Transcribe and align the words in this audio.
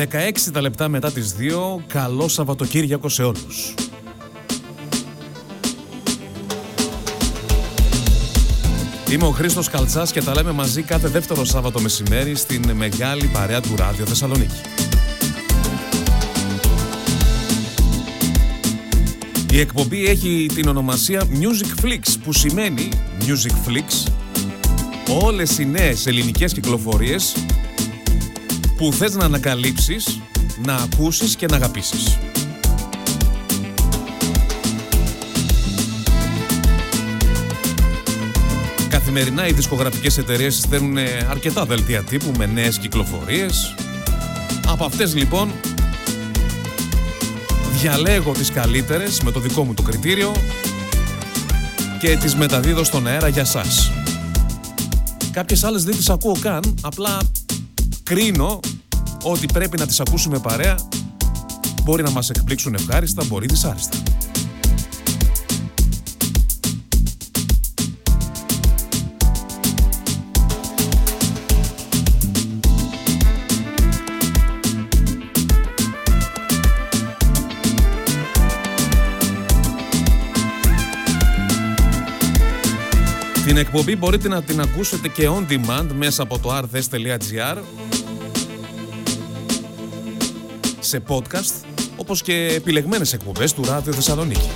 16 0.00 0.06
τα 0.52 0.60
λεπτά 0.60 0.88
μετά 0.88 1.12
τις 1.12 1.34
2, 1.38 1.82
καλό 1.86 2.28
Σαββατοκύριακο 2.28 3.08
σε 3.08 3.22
όλους. 3.22 3.74
Είμαι 9.10 9.26
ο 9.26 9.30
Χρήστος 9.30 9.68
Καλτσάς 9.68 10.12
και 10.12 10.22
τα 10.22 10.34
λέμε 10.34 10.52
μαζί 10.52 10.82
κάθε 10.82 11.08
δεύτερο 11.08 11.44
Σάββατο 11.44 11.80
μεσημέρι 11.80 12.34
στην 12.34 12.70
μεγάλη 12.70 13.30
παρέα 13.32 13.60
του 13.60 13.74
Ράδιο 13.76 14.06
Θεσσαλονίκη. 14.06 14.60
Η 19.52 19.60
εκπομπή 19.60 20.06
έχει 20.06 20.46
την 20.54 20.68
ονομασία 20.68 21.22
Music 21.30 21.84
Flix 21.84 22.14
που 22.24 22.32
σημαίνει 22.32 22.88
Music 23.20 23.68
Flix 23.68 24.12
όλες 25.22 25.58
οι 25.58 25.66
νέες 25.66 26.06
ελληνικές 26.06 26.52
κυκλοφορίες 26.52 27.34
που 28.80 28.92
θες 28.92 29.14
να 29.14 29.24
ανακαλύψεις, 29.24 30.20
να 30.64 30.74
ακούσεις 30.74 31.36
και 31.36 31.46
να 31.46 31.56
αγαπήσεις. 31.56 32.18
Καθημερινά 38.88 39.46
οι 39.46 39.52
δισκογραφικές 39.52 40.18
εταιρείες 40.18 40.56
στέλνουν 40.56 40.98
αρκετά 41.30 41.64
δελτία 41.64 42.02
τύπου 42.02 42.32
με 42.38 42.46
νέες 42.46 42.78
κυκλοφορίες. 42.78 43.74
Από 44.66 44.84
αυτές 44.84 45.14
λοιπόν 45.14 45.50
διαλέγω 47.80 48.32
τις 48.32 48.50
καλύτερες 48.50 49.20
με 49.20 49.30
το 49.30 49.40
δικό 49.40 49.64
μου 49.64 49.74
το 49.74 49.82
κριτήριο 49.82 50.32
και 52.00 52.16
τις 52.16 52.34
μεταδίδω 52.34 52.84
στον 52.84 53.06
αέρα 53.06 53.28
για 53.28 53.44
σας. 53.44 53.92
Κάποιες 55.30 55.64
άλλες 55.64 55.84
δεν 55.84 55.96
τις 55.96 56.10
ακούω 56.10 56.36
καν, 56.40 56.74
απλά 56.80 57.18
κρίνω 58.14 58.60
ότι 59.22 59.46
πρέπει 59.52 59.78
να 59.78 59.86
τις 59.86 60.00
ακούσουμε 60.00 60.38
παρέα. 60.38 60.74
Μπορεί 61.82 62.02
να 62.02 62.10
μας 62.10 62.30
εκπλήξουν 62.30 62.74
ευχάριστα, 62.74 63.24
μπορεί 63.24 63.46
δυσάριστα. 63.46 64.02
Την 83.46 83.56
εκπομπή 83.56 83.96
μπορείτε 83.96 84.28
να 84.28 84.42
την 84.42 84.60
ακούσετε 84.60 85.08
και 85.08 85.28
on 85.28 85.52
demand 85.52 85.86
μέσα 85.94 86.22
από 86.22 86.38
το 86.38 86.58
rthes.gr 86.58 87.58
σε 90.90 91.02
podcast 91.08 91.64
όπως 91.96 92.22
και 92.22 92.46
επιλεγμένες 92.56 93.12
εκπομπές 93.12 93.52
του 93.52 93.64
Ράδιο 93.64 93.92
Θεσσαλονίκη. 93.92 94.50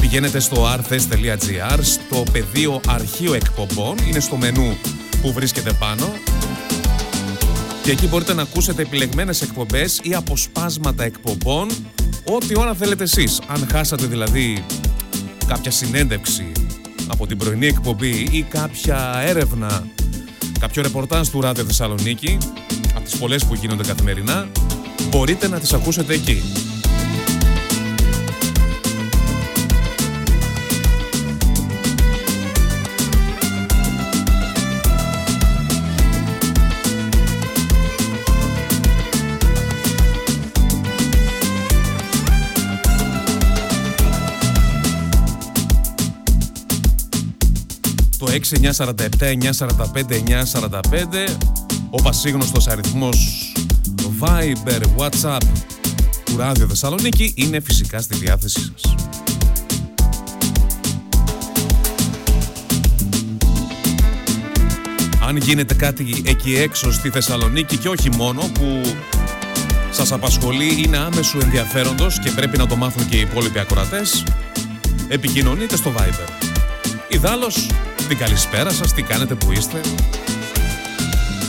Πηγαίνετε 0.00 0.40
στο 0.40 0.66
rthes.gr 0.74 1.78
στο 1.82 2.22
πεδίο 2.32 2.80
αρχείο 2.88 3.34
εκπομπών, 3.34 3.96
είναι 4.08 4.20
στο 4.20 4.36
μενού 4.36 4.76
που 5.22 5.32
βρίσκεται 5.32 5.72
πάνω 5.72 6.12
και 7.82 7.90
εκεί 7.90 8.06
μπορείτε 8.06 8.34
να 8.34 8.42
ακούσετε 8.42 8.82
επιλεγμένες 8.82 9.42
εκπομπές 9.42 10.00
ή 10.02 10.14
αποσπάσματα 10.14 11.04
εκπομπών 11.04 11.68
ό,τι 12.24 12.58
ώρα 12.58 12.74
θέλετε 12.74 13.02
εσείς. 13.02 13.40
Αν 13.46 13.66
χάσατε 13.72 14.06
δηλαδή 14.06 14.64
κάποια 15.46 15.70
συνέντευξη 15.70 16.52
από 17.08 17.26
την 17.26 17.38
πρωινή 17.38 17.66
εκπομπή 17.66 18.28
ή 18.30 18.42
κάποια 18.42 19.22
έρευνα, 19.24 19.86
κάποιο 20.60 20.82
ρεπορτάζ 20.82 21.28
του 21.28 21.40
Ράδιο 21.40 21.64
Θεσσαλονίκη, 21.64 22.38
από 22.94 23.04
τις 23.04 23.16
πολλές 23.16 23.44
που 23.44 23.54
γίνονται 23.54 23.82
καθημερινά, 23.82 24.48
μπορείτε 25.08 25.48
να 25.48 25.60
τις 25.60 25.72
ακούσετε 25.72 26.14
εκεί. 26.14 26.42
το 48.18 48.28
6947-945-945 48.28 48.38
ο 51.90 52.02
πασίγνωστος 52.02 52.66
αριθμός 52.66 53.51
Viber, 54.20 54.80
WhatsApp 54.96 55.42
του 56.24 56.36
Ράδιο 56.36 56.66
Θεσσαλονίκη 56.66 57.32
είναι 57.36 57.60
φυσικά 57.60 58.00
στη 58.00 58.16
διάθεσή 58.16 58.60
σας. 58.60 58.94
Αν 65.28 65.36
γίνεται 65.36 65.74
κάτι 65.74 66.22
εκεί 66.26 66.56
έξω 66.56 66.92
στη 66.92 67.10
Θεσσαλονίκη 67.10 67.76
και 67.76 67.88
όχι 67.88 68.10
μόνο 68.10 68.40
που 68.40 68.80
σας 69.90 70.12
απασχολεί, 70.12 70.82
είναι 70.82 70.96
άμεσου 70.96 71.38
ενδιαφέροντος 71.38 72.18
και 72.18 72.30
πρέπει 72.30 72.58
να 72.58 72.66
το 72.66 72.76
μάθουν 72.76 73.08
και 73.08 73.16
οι 73.16 73.20
υπόλοιποι 73.20 73.58
ακροατές, 73.58 74.24
επικοινωνείτε 75.08 75.76
στο 75.76 75.92
Viber. 75.96 76.28
Ιδάλλως, 77.08 77.66
την 78.08 78.18
καλησπέρα 78.18 78.70
σας, 78.70 78.92
τι 78.92 79.02
κάνετε, 79.02 79.34
που 79.34 79.52
είστε. 79.52 79.80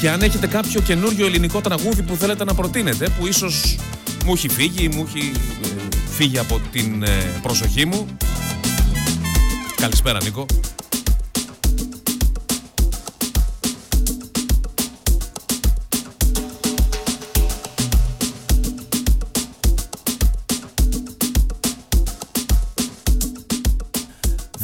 Και 0.04 0.10
αν 0.10 0.22
έχετε 0.22 0.48
κάποιο 0.48 0.82
καινούριο 0.82 1.26
ελληνικό 1.26 1.62
τραγούδι 1.62 2.02
που 2.02 2.16
θέλετε 2.16 2.44
να 2.44 2.54
προτείνετε, 2.54 3.10
που 3.20 3.28
ίσως 3.28 3.78
μου 4.26 4.34
έχει 4.34 4.50
φύγει, 4.50 4.90
μου 4.90 5.06
έχει 5.08 5.32
ε, 5.64 5.96
φύγει 6.08 6.38
από 6.38 6.62
την 6.72 7.04
ε, 7.04 7.40
προσοχή 7.42 7.86
μου. 7.86 8.08
Καλησπέρα 9.76 10.24
Νίκο. 10.24 10.46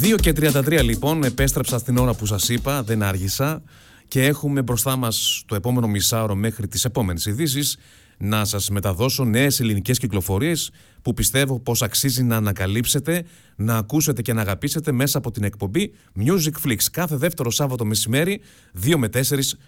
2 0.01 0.15
και 0.21 0.33
33 0.35 0.83
λοιπόν, 0.83 1.24
επέστρεψα 1.24 1.77
στην 1.77 1.97
ώρα 1.97 2.13
που 2.13 2.25
σας 2.25 2.50
είπα, 2.50 2.83
δεν 2.83 3.03
άργησα 3.03 3.62
και 4.09 4.25
έχουμε 4.25 4.61
μπροστά 4.61 4.95
μας 4.95 5.44
το 5.45 5.56
επόμενο 5.56 5.88
μισάωρο 5.88 6.35
μέχρι 6.35 6.67
τις 6.67 6.85
επόμενες 6.85 7.25
ειδήσεις 7.25 7.77
να 8.17 8.45
σας 8.45 8.69
μεταδώσω 8.69 9.23
νέες 9.23 9.59
ελληνικές 9.59 10.00
κυκλοφορίες 10.00 10.71
που 11.01 11.13
πιστεύω 11.13 11.59
πως 11.59 11.81
αξίζει 11.81 12.23
να 12.23 12.35
ανακαλύψετε, 12.35 13.25
να 13.56 13.77
ακούσετε 13.77 14.21
και 14.21 14.33
να 14.33 14.41
αγαπήσετε 14.41 14.91
μέσα 14.91 15.17
από 15.17 15.31
την 15.31 15.44
εκπομπή 15.44 15.91
Music 16.19 16.67
Flix 16.67 16.77
κάθε 16.91 17.15
δεύτερο 17.15 17.51
Σάββατο 17.51 17.85
μεσημέρι 17.85 18.41
2 18.85 18.95
με 18.97 19.09
4 19.13 19.21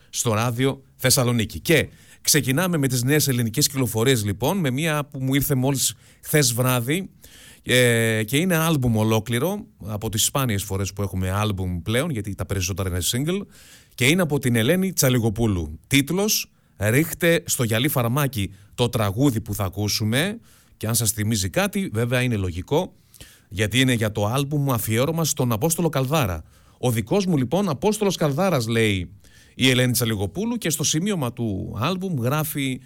στο 0.10 0.34
ράδιο 0.34 0.82
Θεσσαλονίκη. 0.96 1.60
Και 1.60 1.88
ξεκινάμε 2.22 2.78
με 2.78 2.88
τις 2.88 3.04
νέες 3.04 3.28
ελληνικές 3.28 3.68
κυκλοφορίες 3.68 4.26
λοιπόν 4.26 4.58
με 4.58 4.70
μία 4.70 5.06
που 5.06 5.24
μου 5.24 5.34
ήρθε 5.34 5.56
μόλις 5.56 5.96
χθες 6.22 6.54
βράδυ 6.54 7.10
ε, 7.64 8.24
και 8.24 8.38
είναι 8.38 8.56
άλμπουμ 8.56 8.98
ολόκληρο 8.98 9.66
από 9.86 10.10
τις 10.10 10.24
σπάνιες 10.26 10.64
φορές 10.64 10.94
που 10.94 11.02
έχουμε 11.02 11.30
άλμπουμ 11.30 11.82
πλέον 11.82 12.10
γιατί 12.10 12.36
τα 12.36 12.46
περισσότερα 12.46 12.90
είναι 12.90 13.00
single 13.12 13.46
και 13.96 14.08
είναι 14.08 14.22
από 14.22 14.40
την 14.40 14.56
Ελένη 14.56 14.94
Τσαλιγοπούλου. 14.94 15.80
Τίτλος 15.88 16.52
«Ρίχτε 16.78 17.44
στο 17.46 17.64
γυαλί 17.64 17.88
φαρμάκι 17.88 18.54
το 18.76 18.90
τραγούδι 18.90 19.42
που 19.42 19.54
θα 19.54 19.64
ακούσουμε» 19.64 20.40
και 20.78 20.88
αν 20.88 20.96
σας 20.96 21.12
θυμίζει 21.12 21.50
κάτι 21.50 21.90
βέβαια 21.94 22.22
είναι 22.22 22.36
λογικό 22.36 22.94
γιατί 23.50 23.80
είναι 23.80 23.94
για 23.94 24.12
το 24.12 24.26
άλμπουμ 24.26 24.72
αφιέρωμα 24.72 25.26
στον 25.26 25.52
Απόστολο 25.52 25.90
Καλδάρα. 25.90 26.44
Ο 26.78 26.92
δικός 26.92 27.26
μου 27.26 27.38
λοιπόν 27.38 27.70
Απόστολος 27.70 28.16
Καλδάρας 28.16 28.68
λέει 28.68 29.12
η 29.56 29.70
Ελένη 29.70 29.92
Τσαλιγοπούλου 29.92 30.56
και 30.56 30.70
στο 30.70 30.84
σημείωμα 30.84 31.34
του 31.34 31.78
άλμπουμ 31.80 32.22
γράφει 32.22 32.82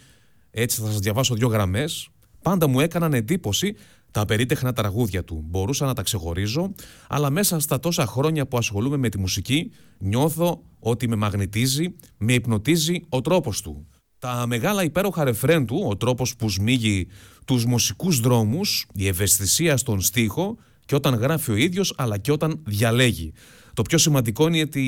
έτσι 0.52 0.82
θα 0.82 0.88
σας 0.88 1.00
διαβάσω 1.00 1.36
δύο 1.36 1.48
γραμμές 1.48 2.10
πάντα 2.42 2.68
μου 2.68 2.80
έκαναν 2.80 3.14
εντύπωση 3.14 3.76
τα 4.16 4.26
περίτεχνα 4.26 4.74
τραγούδια 4.74 5.24
του. 5.24 5.44
Μπορούσα 5.48 5.86
να 5.86 5.94
τα 5.94 6.02
ξεχωρίζω, 6.02 6.74
αλλά 7.08 7.30
μέσα 7.30 7.60
στα 7.60 7.80
τόσα 7.80 8.06
χρόνια 8.06 8.48
που 8.48 8.58
ασχολούμαι 8.58 8.98
με 8.98 9.10
τη 9.10 9.20
μουσική, 9.20 9.72
νιώθω 9.98 10.64
ότι 10.80 11.08
με 11.08 11.16
μαγνητίζει, 11.16 11.96
με 12.18 12.34
υπνοτίζει 12.34 13.02
ο 13.10 13.22
τρόπος 13.22 13.62
του. 13.62 13.88
Τα 14.20 14.46
μεγάλα 14.48 14.84
υπέροχα 14.84 15.24
ρεφρέν 15.24 15.66
του, 15.66 15.86
ο 15.90 15.98
τρόπος 15.98 16.36
που 16.36 16.50
σμίγει 16.50 17.08
τους 17.46 17.66
μουσικούς 17.66 18.20
δρόμους, 18.20 18.88
η 18.94 19.08
ευαισθησία 19.08 19.78
στον 19.78 20.02
στίχο 20.02 20.58
και 20.86 20.96
όταν 20.96 21.14
γράφει 21.14 21.52
ο 21.52 21.56
ίδιος 21.56 21.94
αλλά 21.98 22.18
και 22.18 22.32
όταν 22.32 22.62
διαλέγει. 22.66 23.34
Το 23.74 23.82
πιο 23.82 23.98
σημαντικό 23.98 24.48
είναι 24.48 24.62
ότι 24.62 24.84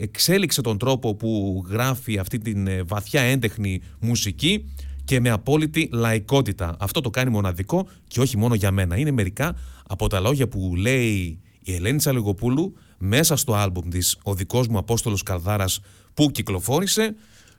εξέλιξε 0.00 0.60
τον 0.60 0.78
τρόπο 0.78 1.14
που 1.14 1.64
γράφει 1.68 2.18
αυτή 2.18 2.38
την 2.38 2.66
ε, 2.66 2.82
βαθιά 2.82 3.20
έντεχνη 3.20 3.80
μουσική 4.00 4.64
και 5.10 5.20
με 5.20 5.30
απόλυτη 5.30 5.88
λαϊκότητα. 5.92 6.76
Αυτό 6.78 7.00
το 7.00 7.10
κάνει 7.10 7.30
μοναδικό 7.30 7.88
και 8.08 8.20
όχι 8.20 8.36
μόνο 8.36 8.54
για 8.54 8.70
μένα. 8.70 8.96
Είναι 8.96 9.10
μερικά 9.10 9.56
από 9.88 10.08
τα 10.08 10.20
λόγια 10.20 10.48
που 10.48 10.74
λέει 10.76 11.38
η 11.62 11.74
Ελένη 11.74 11.98
Τσαλεγοπούλου 11.98 12.76
μέσα 12.98 13.36
στο 13.36 13.54
άλμπουμ 13.54 13.88
της 13.88 14.18
«Ο 14.22 14.34
δικός 14.34 14.68
μου 14.68 14.78
Απόστολος 14.78 15.22
Καρδάρας» 15.22 15.80
που 16.14 16.30
κυκλοφόρησε 16.30 17.14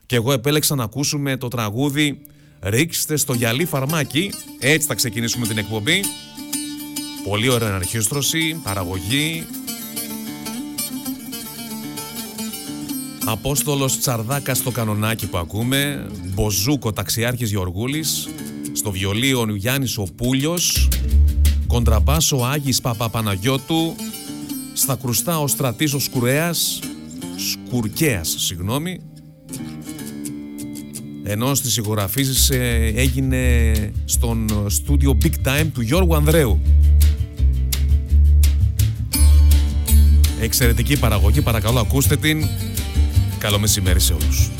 και 0.06 0.16
εγώ 0.16 0.32
επέλεξα 0.32 0.74
να 0.74 0.84
ακούσουμε 0.84 1.36
το 1.36 1.48
τραγούδι 1.48 2.22
«Ρίξτε 2.60 3.16
στο 3.16 3.32
γυαλί 3.32 3.64
φαρμάκι». 3.64 4.30
Έτσι 4.60 4.86
θα 4.86 4.94
ξεκινήσουμε 4.94 5.46
την 5.46 5.58
εκπομπή. 5.58 6.00
Πολύ 7.28 7.48
ωραία 7.48 7.68
εναρχίστρωση, 7.68 8.60
παραγωγή. 8.62 9.46
Απόστολος 13.32 13.98
Τσαρδάκας 13.98 14.58
στο 14.58 14.70
κανονάκι 14.70 15.26
που 15.26 15.38
ακούμε. 15.38 16.06
Μποζούκο 16.34 16.92
ταξιάρχης 16.92 17.50
Γιωργούλης. 17.50 18.28
Στο 18.72 18.90
βιολί 18.90 19.34
ο 19.34 19.46
Γιάννης 19.56 19.98
ο 19.98 20.06
Πούλιος. 20.16 20.88
Κοντραπάσο 21.66 22.36
Άγης 22.36 22.80
Παπαπαναγιώτου. 22.80 23.94
Στα 24.72 24.94
κρουστά 24.94 25.40
ο 25.40 25.46
Στρατής 25.46 25.92
ο 25.94 25.98
Σκουρέας. 25.98 26.80
Σκουρκέας, 27.36 28.34
συγγνώμη. 28.38 29.00
Ενώ 31.22 31.54
στις 31.54 31.76
ηχογραφήσεις 31.76 32.50
ε, 32.50 32.92
έγινε 32.96 33.72
στον 34.04 34.66
στούντιο 34.66 35.18
Big 35.22 35.48
Time 35.48 35.66
του 35.74 35.80
Γιώργου 35.80 36.14
Ανδρέου. 36.14 36.60
Εξαιρετική 40.40 40.98
παραγωγή, 40.98 41.40
παρακαλώ 41.40 41.80
ακούστε 41.80 42.16
την. 42.16 42.48
Καλό 43.42 43.58
μεσημέρι 43.58 44.00
σε 44.00 44.12
όλους. 44.12 44.51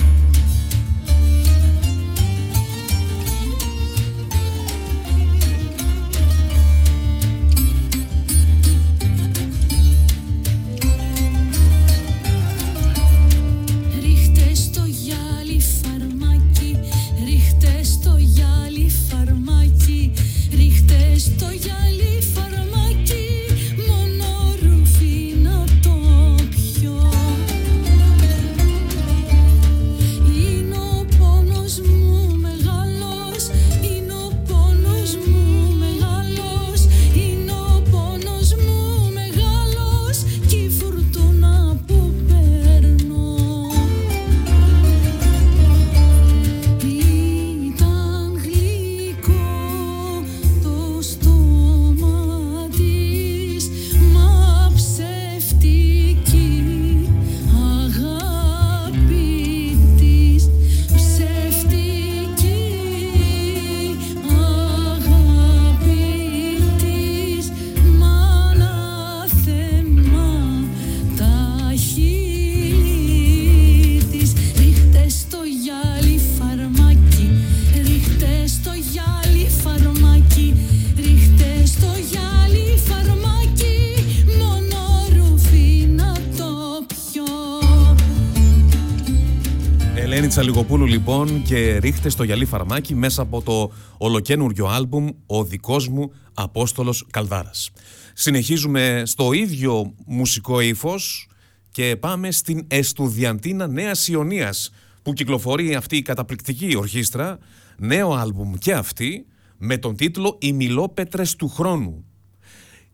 Λιγοπούλου 90.42 90.86
λοιπόν 90.86 91.42
και 91.42 91.76
ρίχτε 91.76 92.08
στο 92.08 92.22
γυαλί 92.22 92.44
φαρμάκι 92.44 92.94
μέσα 92.94 93.22
από 93.22 93.42
το 93.42 93.72
ολοκένουργιο 93.98 94.66
άλμπουμ 94.66 95.08
«Ο 95.26 95.44
δικός 95.44 95.88
μου 95.88 96.12
Απόστολος 96.34 97.06
Καλδάρας». 97.10 97.70
Συνεχίζουμε 98.14 99.02
στο 99.06 99.32
ίδιο 99.32 99.94
μουσικό 100.06 100.60
ύφος 100.60 101.28
και 101.70 101.96
πάμε 101.96 102.30
στην 102.30 102.64
Εστουδιαντίνα 102.68 103.66
Νέας 103.66 104.08
Ιωνίας 104.08 104.70
που 105.02 105.12
κυκλοφορεί 105.12 105.74
αυτή 105.74 105.96
η 105.96 106.02
καταπληκτική 106.02 106.76
ορχήστρα, 106.76 107.38
νέο 107.78 108.12
άλμπουμ 108.12 108.52
και 108.58 108.72
αυτή, 108.72 109.26
με 109.58 109.76
τον 109.76 109.96
τίτλο 109.96 110.38
«Οι 110.40 110.52
Μιλόπετρες 110.52 111.36
του 111.36 111.48
Χρόνου». 111.48 112.04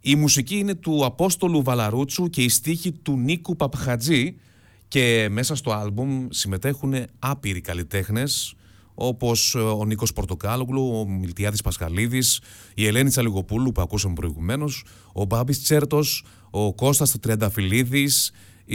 Η 0.01 0.15
μουσική 0.15 0.57
είναι 0.57 0.75
του 0.75 1.05
Απόστολου 1.05 1.63
Βαλαρούτσου 1.63 2.31
και 2.31 2.43
η 2.43 2.49
στίχη 2.49 2.93
του 2.93 3.17
Νίκου 3.17 3.57
Παπχατζή 3.57 4.37
και 4.89 5.29
μέσα 5.31 5.55
στο 5.55 5.73
άλμπουμ 5.73 6.27
συμμετέχουν 6.31 6.95
άπειροι 7.19 7.61
καλλιτέχνες 7.61 8.55
όπως 8.95 9.55
ε, 9.55 9.59
ο 9.59 9.85
Νίκος 9.85 10.13
Πορτοκάλογλου, 10.13 10.99
ο 10.99 11.09
Μιλτιάδης 11.09 11.63
Πασχαλίδης, 11.63 12.41
η 12.75 12.87
Ελένη 12.87 13.11
Τσαλιγοπούλου 13.11 13.73
που 13.73 13.81
ακούσαμε 13.81 14.15
προηγουμένως, 14.15 14.85
ο 15.13 15.25
Μπάμπης 15.25 15.63
Τσέρτος, 15.63 16.25
ο 16.51 16.75
Κώστας 16.75 17.17
Τριανταφυλλίδης, 17.21 18.33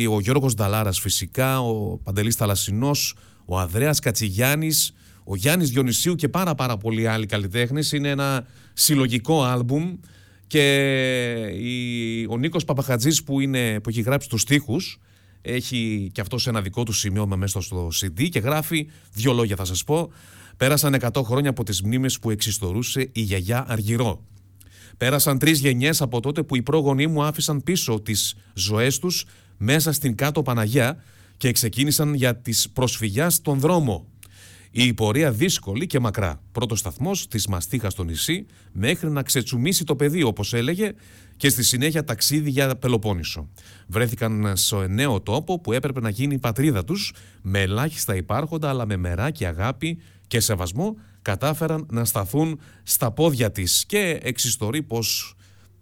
ο 0.10 0.20
Γιώργος 0.20 0.54
Νταλάρας 0.54 1.00
φυσικά, 1.00 1.62
ο 1.62 1.98
Παντελής 1.98 2.36
Θαλασσινός, 2.36 3.16
ο 3.46 3.60
Ανδρέας 3.60 4.00
Κατσιγιάννης, 4.00 4.94
ο 5.24 5.36
Γιάννης 5.36 5.70
Διονυσίου 5.70 6.16
και 6.16 6.30
πάρα 6.30 6.56
πάρα 6.56 6.78
πολλοί 6.78 7.08
άλλοι 7.08 7.26
καλλιτέχνες. 7.26 7.92
Είναι 7.92 8.10
ένα 8.10 8.48
συλλογικό 8.74 9.44
άλμπουμ 9.44 9.96
και 10.48 12.26
ο 12.30 12.38
Νίκος 12.38 12.66
Παπαχατζής 12.66 13.24
που, 13.24 13.40
είναι, 13.40 13.80
που 13.80 13.90
έχει 13.90 14.02
γράψει 14.02 14.30
τους 14.30 14.42
στίχους 14.42 15.00
έχει 15.46 16.10
και 16.14 16.22
αυτός 16.22 16.42
σε 16.42 16.50
ένα 16.50 16.62
δικό 16.62 16.84
του 16.84 16.92
σημείωμα 16.92 17.36
μέσα 17.36 17.62
στο 17.62 17.90
CD 18.02 18.30
και 18.30 18.40
γράφει 18.40 18.90
δύο 19.14 19.34
λόγια 19.34 19.56
θα 19.56 19.66
σας 19.66 19.84
πω. 19.84 20.12
Πέρασαν 20.58 20.96
100 21.00 21.24
χρόνια 21.24 21.50
από 21.50 21.64
τις 21.64 21.82
μνήμες 21.82 22.20
που 22.20 22.30
εξιστορούσε 22.30 23.10
η 23.12 23.22
γιαγιά 23.22 23.66
Αργυρό. 23.68 24.24
Πέρασαν 24.98 25.40
τρεις 25.40 25.60
γενιές 25.60 26.02
από 26.02 26.20
τότε 26.20 26.44
που 26.44 26.56
οι 26.56 26.62
πρόγονοί 26.62 27.08
μου 27.08 27.24
άφησαν 27.24 27.64
πίσω 27.64 28.02
τις 28.02 28.36
ζωές 28.54 29.00
τους 29.00 29.26
μέσα 29.58 29.92
στην 29.92 30.16
κάτω 30.16 30.42
Παναγιά 30.42 31.04
και 31.38 31.52
ξεκίνησαν 31.52 32.14
για 32.14 32.36
τις 32.36 32.70
προσφυγιά 32.70 33.30
στον 33.30 33.60
δρόμο. 33.60 34.08
Η 34.76 34.94
πορεία 34.94 35.32
δύσκολη 35.32 35.88
και 35.88 36.00
μακρά. 36.00 36.42
Πρώτος 36.52 36.80
σταθμός 36.80 37.28
της 37.28 37.48
Μαστίχας 37.48 37.94
στο 37.94 38.04
νησί, 38.04 38.46
μέχρι 38.72 39.10
να 39.10 39.24
ξετσουμίσει 39.24 39.84
το 39.84 39.96
πεδίο, 39.96 40.28
όπως 40.28 40.54
έλεγε, 40.54 40.92
και 41.38 41.50
στη 41.50 41.64
συνέχεια 41.64 42.04
ταξίδι 42.04 42.50
για 42.50 42.76
Πελοπόννησο. 42.76 43.50
Βρέθηκαν 43.88 44.52
σε 44.56 44.76
νέο 44.76 45.22
τόπο 45.22 45.60
που 45.60 45.74
έπρεπε 45.74 46.00
να 46.00 46.10
γίνει 46.10 46.34
η 46.34 46.40
πατρίδα 46.40 46.84
τους, 46.84 47.14
με 47.42 47.62
ελάχιστα 47.62 48.16
υπάρχοντα, 48.16 48.70
αλλά 48.70 48.86
με 48.86 48.98
μεράκι 48.98 49.46
αγάπη 49.46 49.98
και 50.28 50.40
σεβασμό, 50.40 50.96
κατάφεραν 51.22 51.86
να 51.92 52.06
σταθούν 52.06 52.60
στα 52.84 53.12
πόδια 53.12 53.52
της. 53.52 53.86
Και 53.88 54.20
εξιστορεί 54.22 54.84
πως 54.84 55.36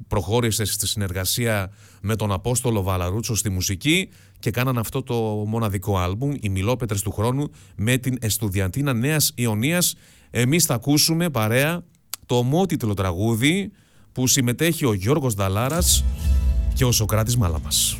προχώρησε 0.07 0.65
στη 0.65 0.87
συνεργασία 0.87 1.71
με 2.01 2.15
τον 2.15 2.31
Απόστολο 2.31 2.81
Βαλαρούτσο 2.81 3.35
στη 3.35 3.49
μουσική 3.49 4.09
και 4.39 4.51
κάναν 4.51 4.77
αυτό 4.77 5.03
το 5.03 5.15
μοναδικό 5.47 5.97
άλμπουμ, 5.97 6.31
οι 6.39 6.49
Μιλόπετρες 6.49 7.01
του 7.01 7.11
χρόνου, 7.11 7.49
με 7.75 7.97
την 7.97 8.17
Εστουδιαντίνα 8.21 8.93
Νέας 8.93 9.31
Ιωνίας. 9.35 9.95
Εμείς 10.29 10.65
θα 10.65 10.73
ακούσουμε 10.73 11.29
παρέα 11.29 11.83
το 12.25 12.37
ομότιτλο 12.37 12.93
τραγούδι 12.93 13.71
που 14.13 14.27
συμμετέχει 14.27 14.85
ο 14.85 14.93
Γιώργος 14.93 15.33
Δαλάρας 15.33 16.03
και 16.73 16.85
ο 16.85 16.91
Σοκράτης 16.91 17.37
Μάλαμας. 17.37 17.97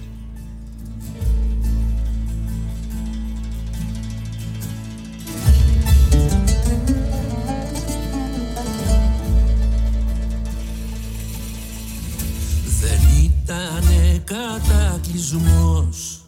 Δεν 12.82 13.00
ήταν 13.24 13.84
κατακλυσμός 14.24 16.22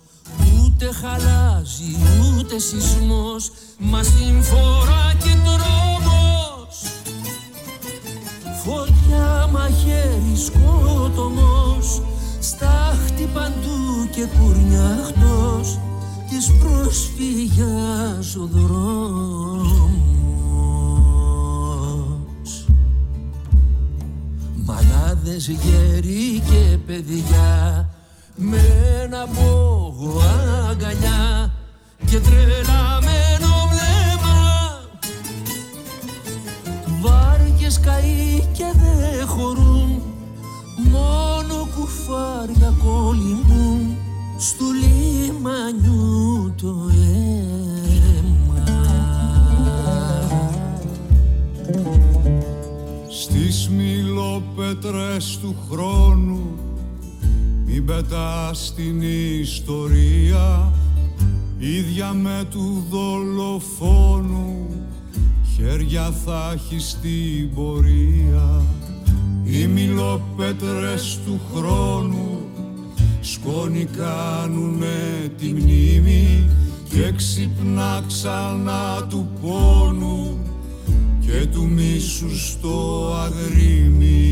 Ούτε 0.64 0.92
χαλάζει 0.94 1.96
ούτε 2.38 2.60
σεισμός 2.60 3.52
Μας 3.78 4.08
συμφορά 4.08 4.93
σκοτωμός 10.36 12.02
στάχτη 12.40 13.30
παντού 13.34 14.10
και 14.12 14.26
κουρνιάχτος 14.38 15.80
της 16.30 16.52
προσφυγιάς 16.60 18.36
ο 18.36 18.50
δρόμος. 18.52 19.84
Μανάδες 24.56 25.48
γέροι 25.48 26.40
και 26.40 26.78
παιδιά 26.86 27.90
με 28.36 28.62
ένα 29.04 29.28
μπογό 29.28 30.22
αγκαλιά 30.70 31.54
και 32.06 32.20
τρελαμένο 32.20 33.52
βλέμμα. 33.70 34.42
Βάρκες 37.02 37.80
καεί 37.80 38.48
και 38.54 38.66
δε 38.74 39.24
χωρούν 39.26 40.13
Μόνο 40.92 41.68
κουφάρια 41.76 42.74
κόλλημουν 42.84 43.98
στου 44.38 44.66
λιμανιού 44.74 46.54
το 46.62 46.76
αίμα. 46.92 48.64
Στις 53.10 53.70
μιλοπέτρες 53.70 55.38
του 55.42 55.56
χρόνου 55.70 56.42
μην 57.66 57.86
πετάς 57.86 58.74
την 58.76 59.02
ιστορία. 59.42 60.72
Ίδια 61.58 62.14
με 62.14 62.48
του 62.52 62.86
δολοφόνου 62.90 64.68
χέρια 65.56 66.12
θα 66.26 66.52
έχεις 66.54 66.90
στην 66.90 67.54
πορεία 67.54 68.62
οι 69.44 69.68
μιλοπέτρες 69.68 71.20
του 71.26 71.42
χρόνου 71.54 72.40
σκόνη 73.22 73.86
κάνουνε 73.86 75.32
τη 75.38 75.46
μνήμη 75.46 76.50
και 76.90 77.12
ξυπνά 77.16 78.04
ξανά 78.08 79.08
του 79.10 79.30
πόνου 79.42 80.40
και 81.20 81.48
του 81.52 81.68
μίσου 81.68 82.38
στο 82.38 83.10
αγρίμι. 83.16 84.32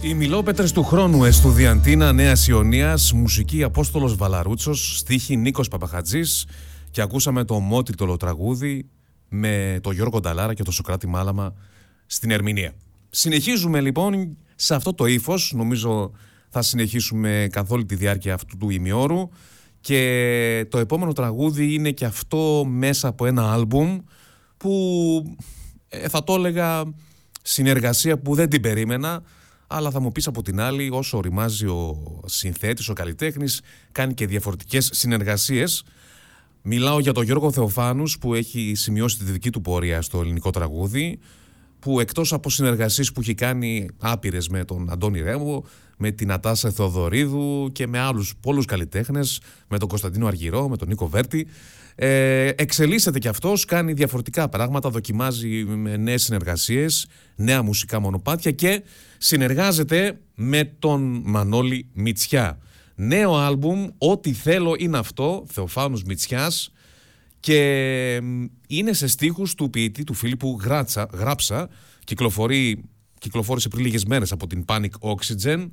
Οι 0.00 0.14
μιλόπετρες 0.14 0.72
του 0.72 0.84
χρόνου 0.84 1.24
Εστουδιαντίνα 1.24 2.12
Νέας 2.12 2.48
Ιωνίας, 2.48 3.12
μουσική 3.12 3.62
Απόστολος 3.62 4.16
Βαλαρούτσος, 4.16 4.98
στίχη 4.98 5.36
Νίκος 5.36 5.68
Παπαχατζής 5.68 6.46
και 6.90 7.00
ακούσαμε 7.00 7.44
το 7.44 7.58
μότιτολο 7.58 8.16
τραγούδι 8.16 8.88
με 9.28 9.78
τον 9.82 9.94
Γιώργο 9.94 10.20
Νταλάρα 10.20 10.54
και 10.54 10.62
τον 10.62 10.72
Σοκράτη 10.72 11.06
Μάλαμα 11.06 11.54
στην 12.06 12.30
Ερμηνεία. 12.30 12.72
Συνεχίζουμε 13.10 13.80
λοιπόν 13.80 14.36
σε 14.54 14.74
αυτό 14.74 14.94
το 14.94 15.06
ύφος, 15.06 15.52
νομίζω 15.54 16.12
θα 16.48 16.62
συνεχίσουμε 16.62 17.46
καθ' 17.52 17.70
όλη 17.72 17.84
τη 17.84 17.94
διάρκεια 17.94 18.34
αυτού 18.34 18.56
του 18.56 18.70
ημιώρου. 18.70 19.28
Και 19.80 20.66
το 20.68 20.78
επόμενο 20.78 21.12
τραγούδι 21.12 21.74
είναι 21.74 21.90
και 21.90 22.04
αυτό 22.04 22.64
μέσα 22.68 23.08
από 23.08 23.26
ένα 23.26 23.52
άλμπουμ 23.52 23.98
που 24.56 25.36
ε, 25.88 26.08
θα 26.08 26.24
το 26.24 26.34
έλεγα 26.34 26.82
συνεργασία 27.42 28.18
που 28.18 28.34
δεν 28.34 28.48
την 28.48 28.60
περίμενα 28.60 29.22
αλλά 29.72 29.90
θα 29.90 30.00
μου 30.00 30.12
πεις 30.12 30.26
από 30.26 30.42
την 30.42 30.60
άλλη 30.60 30.88
όσο 30.92 31.16
οριμάζει 31.16 31.66
ο 31.66 32.20
συνθέτης, 32.26 32.88
ο 32.88 32.92
καλλιτέχνης 32.92 33.60
κάνει 33.92 34.14
και 34.14 34.26
διαφορετικές 34.26 34.88
συνεργασίες. 34.92 35.84
Μιλάω 36.62 37.00
για 37.00 37.12
τον 37.12 37.24
Γιώργο 37.24 37.52
Θεοφάνους 37.52 38.18
που 38.18 38.34
έχει 38.34 38.72
σημειώσει 38.74 39.18
τη 39.18 39.24
δική 39.24 39.50
του 39.50 39.60
πορεία 39.60 40.02
στο 40.02 40.20
ελληνικό 40.20 40.50
τραγούδι 40.50 41.18
που 41.80 42.00
εκτός 42.00 42.32
από 42.32 42.50
συνεργασίες 42.50 43.12
που 43.12 43.20
έχει 43.20 43.34
κάνει 43.34 43.88
άπειρες 43.98 44.48
με 44.48 44.64
τον 44.64 44.90
Αντώνη 44.90 45.20
Ρέμο, 45.20 45.64
με 45.96 46.10
την 46.10 46.32
Ατάσα 46.32 46.70
Θεοδωρίδου 46.70 47.70
και 47.72 47.86
με 47.86 47.98
άλλους 47.98 48.34
πολλούς 48.40 48.64
καλλιτέχνες, 48.64 49.40
με 49.68 49.78
τον 49.78 49.88
Κωνσταντίνο 49.88 50.26
Αργυρό, 50.26 50.68
με 50.68 50.76
τον 50.76 50.88
Νίκο 50.88 51.08
Βέρτη, 51.08 51.46
ε, 51.94 52.46
εξελίσσεται 52.46 53.18
κι 53.18 53.28
αυτός, 53.28 53.64
κάνει 53.64 53.92
διαφορετικά 53.92 54.48
πράγματα, 54.48 54.90
δοκιμάζει 54.90 55.64
με 55.64 55.96
νέες 55.96 56.22
συνεργασίες, 56.22 57.06
νέα 57.36 57.62
μουσικά 57.62 58.00
μονοπάτια 58.00 58.50
και 58.50 58.82
συνεργάζεται 59.18 60.20
με 60.34 60.64
τον 60.78 61.22
Μανώλη 61.24 61.86
Μητσιά. 61.92 62.58
Νέο 62.94 63.36
άλμπουμ, 63.36 63.86
ό,τι 63.98 64.32
θέλω 64.32 64.74
είναι 64.78 64.98
αυτό, 64.98 65.44
Θεοφάνους 65.48 66.02
Μητσιάς, 66.02 66.72
και 67.40 68.14
είναι 68.66 68.92
σε 68.92 69.06
στίχους 69.06 69.54
του 69.54 69.70
ποιητή 69.70 70.04
του 70.04 70.14
Φίλιππου 70.14 70.58
Γράτσα, 70.62 71.06
Γράψα, 71.12 71.68
κυκλοφορεί, 72.04 72.84
κυκλοφόρησε 73.18 73.68
πριν 73.68 73.84
λίγες 73.84 74.04
μέρες 74.04 74.32
από 74.32 74.46
την 74.46 74.64
Panic 74.68 74.90
Oxygen. 75.00 75.70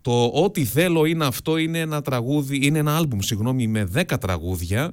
Το 0.00 0.30
«Ό,τι 0.34 0.64
θέλω 0.64 1.04
είναι 1.04 1.24
αυτό» 1.24 1.56
είναι 1.56 1.78
ένα 1.78 2.02
τραγούδι, 2.02 2.66
είναι 2.66 2.78
ένα 2.78 2.96
άλμπουμ, 2.96 3.18
συγγνώμη, 3.20 3.66
με 3.66 3.90
10 3.94 4.18
τραγούδια 4.20 4.92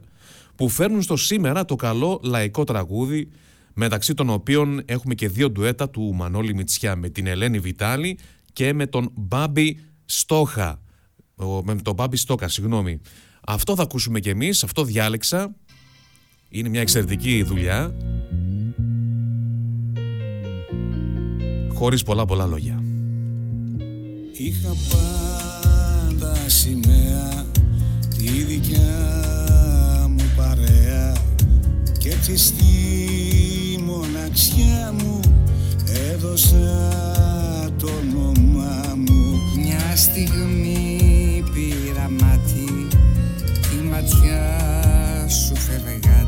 που 0.55 0.69
φέρνουν 0.69 1.01
στο 1.01 1.15
σήμερα 1.15 1.65
το 1.65 1.75
καλό 1.75 2.19
λαϊκό 2.23 2.63
τραγούδι 2.63 3.29
μεταξύ 3.73 4.13
των 4.13 4.29
οποίων 4.29 4.81
έχουμε 4.85 5.15
και 5.15 5.27
δύο 5.27 5.49
ντουέτα 5.49 5.89
του 5.89 6.13
Μανώλη 6.15 6.53
Μητσιά 6.53 6.95
με 6.95 7.09
την 7.09 7.27
Ελένη 7.27 7.59
Βιτάλη 7.59 8.17
και 8.53 8.73
με 8.73 8.87
τον 8.87 9.11
Μπάμπη 9.13 9.79
Στόχα. 10.05 10.81
Με 11.63 11.75
τον 11.75 11.93
Μπάμπη 11.93 12.17
Στόκα, 12.17 12.47
συγγνώμη. 12.47 13.01
Αυτό 13.45 13.75
θα 13.75 13.83
ακούσουμε 13.83 14.19
κι 14.19 14.29
εμείς, 14.29 14.63
αυτό 14.63 14.83
διάλεξα 14.83 15.55
είναι 16.51 16.69
μια 16.69 16.81
εξαιρετική 16.81 17.43
δουλειά. 17.43 17.93
Χωρίς 21.73 22.03
πολλά 22.03 22.25
πολλά 22.25 22.45
λόγια. 22.45 22.83
Είχα 24.37 24.75
πάντα 24.89 26.35
σημαία 26.47 27.45
τη 28.17 28.27
δικιά 28.27 28.97
μου 30.09 30.23
παρέα 30.35 31.15
και 31.97 32.09
έτσι 32.09 32.37
στη 32.37 32.63
μοναξιά 33.85 34.93
μου 34.99 35.19
έδωσα 36.11 36.89
το 37.77 37.87
όνομά 37.87 38.95
μου 38.95 39.39
Μια 39.57 39.95
στιγμή 39.95 41.43
πήρα 41.53 42.09
μάτι 42.09 42.87
τη 43.61 43.87
ματιά 43.91 44.80
σου 45.31 45.55
φεύγα 45.55 46.21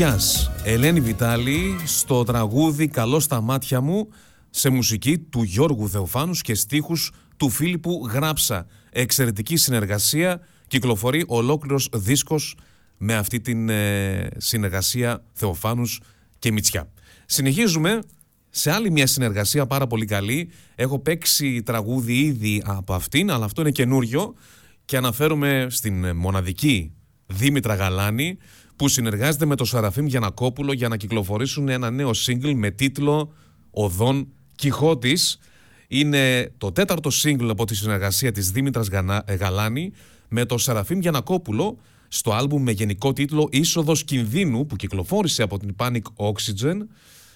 Μητσιάς, 0.00 0.50
Ελένη 0.64 1.00
Βιτάλη 1.00 1.76
στο 1.84 2.24
τραγούδι 2.24 2.88
«Καλό 2.88 3.20
στα 3.20 3.40
μάτια 3.40 3.80
μου» 3.80 4.08
σε 4.50 4.68
μουσική 4.70 5.18
του 5.18 5.42
Γιώργου 5.42 5.88
Θεοφάνους 5.88 6.42
και 6.42 6.54
στίχους 6.54 7.12
του 7.36 7.50
Φίλιππου 7.50 8.08
Γράψα. 8.12 8.66
Εξαιρετική 8.90 9.56
συνεργασία, 9.56 10.40
κυκλοφορεί 10.66 11.24
ολόκληρος 11.26 11.88
δίσκος 11.92 12.56
με 12.96 13.14
αυτή 13.14 13.40
την 13.40 13.68
ε, 13.68 14.28
συνεργασία 14.36 15.24
Θεοφάνους 15.32 16.00
και 16.38 16.52
Μητσιά. 16.52 16.90
Συνεχίζουμε 17.26 17.98
σε 18.50 18.70
άλλη 18.70 18.90
μια 18.90 19.06
συνεργασία 19.06 19.66
πάρα 19.66 19.86
πολύ 19.86 20.04
καλή. 20.04 20.50
Έχω 20.74 20.98
παίξει 20.98 21.62
τραγούδι 21.62 22.18
ήδη 22.18 22.62
από 22.66 22.94
αυτήν, 22.94 23.30
αλλά 23.30 23.44
αυτό 23.44 23.60
είναι 23.60 23.70
καινούριο 23.70 24.34
και 24.84 24.96
αναφέρομαι 24.96 25.66
στην 25.70 26.16
μοναδική 26.16 26.92
Δήμητρα 27.26 27.74
Γαλάνη 27.74 28.38
που 28.80 28.88
συνεργάζεται 28.88 29.44
με 29.44 29.56
το 29.56 29.64
Σαραφείμ 29.64 30.06
Γιανακόπουλο 30.06 30.72
για 30.72 30.88
να 30.88 30.96
κυκλοφορήσουν 30.96 31.68
ένα 31.68 31.90
νέο 31.90 32.14
σύγκλ 32.14 32.50
με 32.52 32.70
τίτλο 32.70 33.32
«Οδόν 33.70 34.28
Κιχώτης». 34.56 35.38
Είναι 35.88 36.52
το 36.58 36.72
τέταρτο 36.72 37.10
σύγκλ 37.10 37.50
από 37.50 37.64
τη 37.64 37.74
συνεργασία 37.74 38.32
της 38.32 38.50
Δήμητρας 38.50 38.88
ε, 39.24 39.34
Γαλάνη 39.34 39.92
με 40.28 40.44
το 40.44 40.58
Σαραφείμ 40.58 41.00
Γιανακόπουλο 41.00 41.78
στο 42.08 42.32
άλμπουμ 42.32 42.62
με 42.62 42.70
γενικό 42.70 43.12
τίτλο 43.12 43.48
«Είσοδος 43.50 44.04
κινδύνου» 44.04 44.66
που 44.66 44.76
κυκλοφόρησε 44.76 45.42
από 45.42 45.58
την 45.58 45.74
Panic 45.78 46.02
Oxygen 46.16 46.76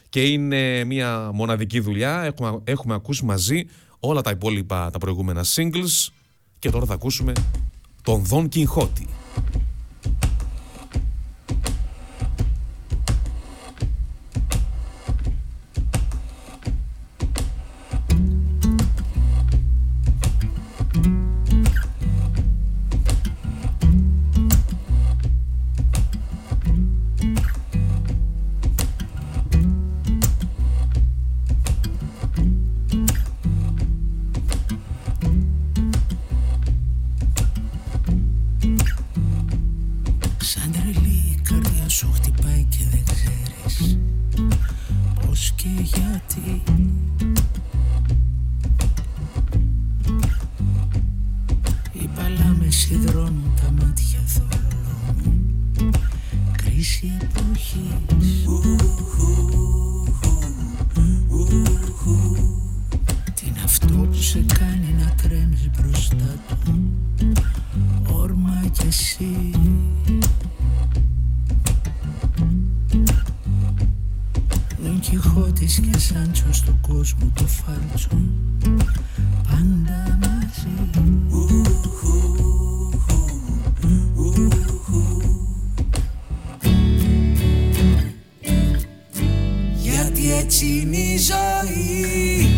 και 0.08 0.22
είναι 0.22 0.84
μια 0.84 1.30
μοναδική 1.34 1.80
δουλειά. 1.80 2.22
Έχουμε, 2.22 2.60
έχουμε 2.64 2.94
ακούσει 2.94 3.24
μαζί 3.24 3.64
όλα 4.00 4.20
τα 4.20 4.30
υπόλοιπα 4.30 4.90
τα 4.90 4.98
προηγούμενα 4.98 5.44
singles 5.54 6.12
και 6.58 6.70
τώρα 6.70 6.86
θα 6.86 6.94
ακούσουμε 6.94 7.32
τον 8.02 8.24
Δον 8.24 8.48
Κιχώτη. 8.48 9.08
Έτσι 90.44 90.66
είναι 90.66 90.96
η 90.96 91.18
ζωή 91.18 92.48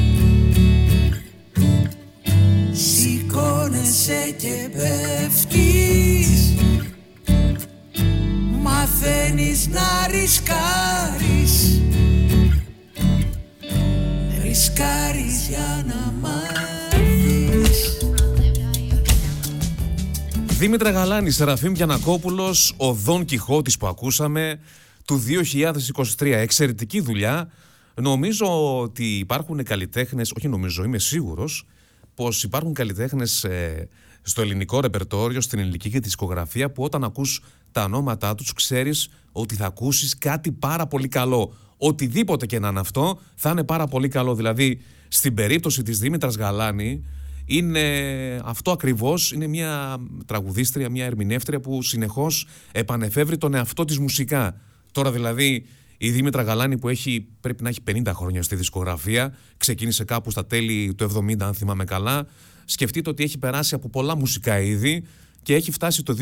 Σηκώνεσαι 2.72 4.34
και 4.38 4.70
πέφτεις 4.72 6.54
Μαθαίνεις 8.62 9.68
να 9.68 10.06
ρισκάρεις 10.10 11.80
Ρισκάρεις 14.42 15.46
για 15.48 15.84
να 15.86 16.12
μάθεις 16.20 17.98
Δήμητρα 20.58 20.90
Γαλάνης, 20.90 21.34
Σεραφείμ 21.34 21.72
Γιανακόπουλος, 21.74 22.74
ο 22.76 22.92
Δον 22.92 23.24
Κιχώτης 23.24 23.76
που 23.76 23.86
ακούσαμε 23.86 24.58
του 25.04 25.22
2023. 26.18 26.36
Εξαιρετική 26.36 27.00
δουλειά. 27.00 27.50
Νομίζω 28.00 28.80
ότι 28.80 29.18
υπάρχουν 29.18 29.62
καλλιτέχνες, 29.62 30.32
όχι 30.36 30.48
νομίζω, 30.48 30.84
είμαι 30.84 30.98
σίγουρος, 30.98 31.66
πως 32.14 32.42
υπάρχουν 32.42 32.74
καλλιτέχνες 32.74 33.44
ε, 33.44 33.88
στο 34.22 34.40
ελληνικό 34.40 34.80
ρεπερτόριο, 34.80 35.40
στην 35.40 35.58
ελληνική 35.58 35.90
και 35.90 35.98
τη 35.98 36.04
δισκογραφία 36.04 36.70
που 36.70 36.82
όταν 36.82 37.04
ακούς 37.04 37.42
τα 37.72 37.84
ονόματά 37.84 38.34
τους 38.34 38.52
ξέρεις 38.52 39.08
ότι 39.32 39.54
θα 39.54 39.66
ακούσεις 39.66 40.18
κάτι 40.18 40.52
πάρα 40.52 40.86
πολύ 40.86 41.08
καλό. 41.08 41.54
Οτιδήποτε 41.76 42.46
και 42.46 42.58
να 42.58 42.68
είναι 42.68 42.80
αυτό 42.80 43.18
θα 43.34 43.50
είναι 43.50 43.64
πάρα 43.64 43.86
πολύ 43.86 44.08
καλό. 44.08 44.34
Δηλαδή 44.34 44.80
στην 45.08 45.34
περίπτωση 45.34 45.82
της 45.82 45.98
Δήμητρας 45.98 46.36
Γαλάνη 46.36 47.04
είναι 47.46 47.80
αυτό 48.44 48.70
ακριβώς, 48.70 49.32
είναι 49.32 49.46
μια 49.46 49.98
τραγουδίστρια, 50.26 50.90
μια 50.90 51.04
ερμηνεύτρια 51.04 51.60
που 51.60 51.82
συνεχώς 51.82 52.46
επανεφεύρει 52.72 53.38
τον 53.38 53.54
εαυτό 53.54 53.84
της 53.84 53.98
μουσικά. 53.98 54.60
Τώρα 54.92 55.12
δηλαδή 55.12 55.66
η 55.98 56.10
Δήμητρα 56.10 56.42
Γαλάνη 56.42 56.78
που 56.78 56.88
έχει, 56.88 57.26
πρέπει 57.40 57.62
να 57.62 57.68
έχει 57.68 57.80
50 57.90 58.10
χρόνια 58.14 58.42
στη 58.42 58.56
δισκογραφία, 58.56 59.34
ξεκίνησε 59.56 60.04
κάπου 60.04 60.30
στα 60.30 60.46
τέλη 60.46 60.94
του 60.94 61.10
70 61.28 61.40
αν 61.40 61.54
θυμάμαι 61.54 61.84
καλά, 61.84 62.26
σκεφτείτε 62.64 63.10
ότι 63.10 63.22
έχει 63.22 63.38
περάσει 63.38 63.74
από 63.74 63.88
πολλά 63.88 64.16
μουσικά 64.16 64.60
είδη 64.60 65.04
και 65.42 65.54
έχει 65.54 65.70
φτάσει 65.70 66.02
το 66.02 66.16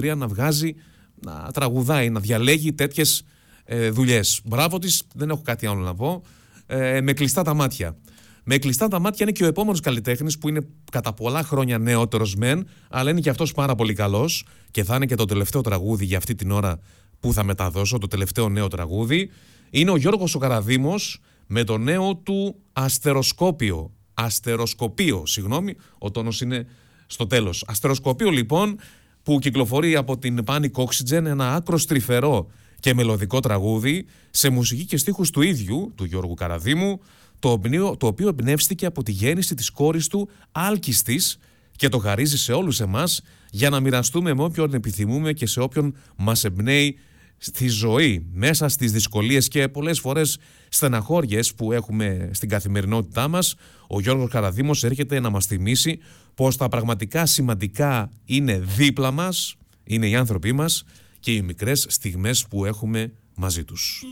2023 0.00 0.16
να 0.16 0.26
βγάζει, 0.26 0.74
να 1.14 1.50
τραγουδάει, 1.52 2.10
να 2.10 2.20
διαλέγει 2.20 2.72
τέτοιες 2.72 3.22
ε, 3.64 3.90
δουλειές. 3.90 4.40
Μπράβο 4.44 4.78
της, 4.78 5.02
δεν 5.14 5.30
έχω 5.30 5.42
κάτι 5.44 5.66
άλλο 5.66 5.80
να 5.80 5.94
πω, 5.94 6.22
ε, 6.66 7.00
με 7.00 7.12
κλειστά 7.12 7.42
τα 7.42 7.54
μάτια. 7.54 7.96
Με 8.44 8.58
κλειστά 8.58 8.88
τα 8.88 8.98
μάτια 8.98 9.18
είναι 9.20 9.32
και 9.32 9.44
ο 9.44 9.46
επόμενος 9.46 9.80
καλλιτέχνης 9.80 10.38
που 10.38 10.48
είναι 10.48 10.60
κατά 10.92 11.12
πολλά 11.12 11.42
χρόνια 11.42 11.78
νεότερος 11.78 12.34
μεν, 12.34 12.68
αλλά 12.90 13.10
είναι 13.10 13.20
και 13.20 13.30
αυτός 13.30 13.52
πάρα 13.52 13.74
πολύ 13.74 13.92
καλός 13.92 14.46
και 14.70 14.84
θα 14.84 14.96
είναι 14.96 15.06
και 15.06 15.14
το 15.14 15.24
τελευταίο 15.24 15.60
τραγούδι 15.60 16.04
για 16.04 16.16
αυτή 16.16 16.34
την 16.34 16.50
ώρα 16.50 16.78
που 17.20 17.32
θα 17.32 17.44
μεταδώσω, 17.44 17.98
το 17.98 18.06
τελευταίο 18.06 18.48
νέο 18.48 18.68
τραγούδι. 18.68 19.30
Είναι 19.70 19.90
ο 19.90 19.96
Γιώργος 19.96 20.34
ο 20.34 20.38
Καραδήμος 20.38 21.20
με 21.46 21.64
το 21.64 21.78
νέο 21.78 22.16
του 22.16 22.56
Αστεροσκόπιο. 22.72 23.90
Αστεροσκοπείο, 24.14 25.26
συγγνώμη, 25.26 25.76
ο 25.98 26.10
τόνος 26.10 26.40
είναι 26.40 26.66
στο 27.06 27.26
τέλος. 27.26 27.64
Αστεροσκοπείο 27.66 28.30
λοιπόν 28.30 28.78
που 29.22 29.38
κυκλοφορεί 29.38 29.96
από 29.96 30.18
την 30.18 30.44
Panic 30.46 30.72
Oxygen 30.72 31.24
ένα 31.24 31.54
άκρο 31.54 31.78
στριφερό 31.78 32.50
και 32.80 32.94
μελωδικό 32.94 33.40
τραγούδι 33.40 34.06
σε 34.30 34.48
μουσική 34.48 34.84
και 34.84 34.96
στίχους 34.96 35.30
του 35.30 35.42
ίδιου, 35.42 35.92
του 35.94 36.04
Γιώργου 36.04 36.34
Καραδίμου, 36.34 37.00
το 37.38 37.50
οποίο, 37.50 37.96
το 37.96 38.06
οποίο 38.06 38.28
εμπνεύστηκε 38.28 38.86
από 38.86 39.02
τη 39.02 39.12
γέννηση 39.12 39.54
της 39.54 39.70
κόρης 39.70 40.06
του 40.06 40.28
Άλκης 40.52 41.38
και 41.76 41.88
το 41.88 41.98
χαρίζει 41.98 42.38
σε 42.38 42.52
όλους 42.52 42.80
εμάς 42.80 43.22
για 43.50 43.70
να 43.70 43.80
μοιραστούμε 43.80 44.34
με 44.34 44.42
όποιον 44.42 44.74
επιθυμούμε 44.74 45.32
και 45.32 45.46
σε 45.46 45.60
όποιον 45.60 45.96
μας 46.16 46.44
εμπνέει 46.44 46.98
στη 47.42 47.68
ζωή, 47.68 48.26
μέσα 48.32 48.68
στις 48.68 48.92
δυσκολίες 48.92 49.48
και 49.48 49.68
πολλές 49.68 50.00
φορές 50.00 50.38
στεναχώριες 50.68 51.54
που 51.54 51.72
έχουμε 51.72 52.30
στην 52.32 52.48
καθημερινότητά 52.48 53.28
μας, 53.28 53.54
ο 53.88 54.00
Γιώργος 54.00 54.30
Καραδήμος 54.30 54.84
έρχεται 54.84 55.20
να 55.20 55.30
μας 55.30 55.46
θυμίσει 55.46 55.98
πως 56.34 56.56
τα 56.56 56.68
πραγματικά 56.68 57.26
σημαντικά 57.26 58.10
είναι 58.24 58.58
δίπλα 58.76 59.10
μας, 59.10 59.54
είναι 59.84 60.08
οι 60.08 60.14
άνθρωποι 60.14 60.52
μας 60.52 60.84
και 61.20 61.32
οι 61.32 61.42
μικρές 61.42 61.86
στιγμές 61.88 62.46
που 62.50 62.64
έχουμε 62.64 63.12
μαζί 63.34 63.64
τους. 63.64 64.04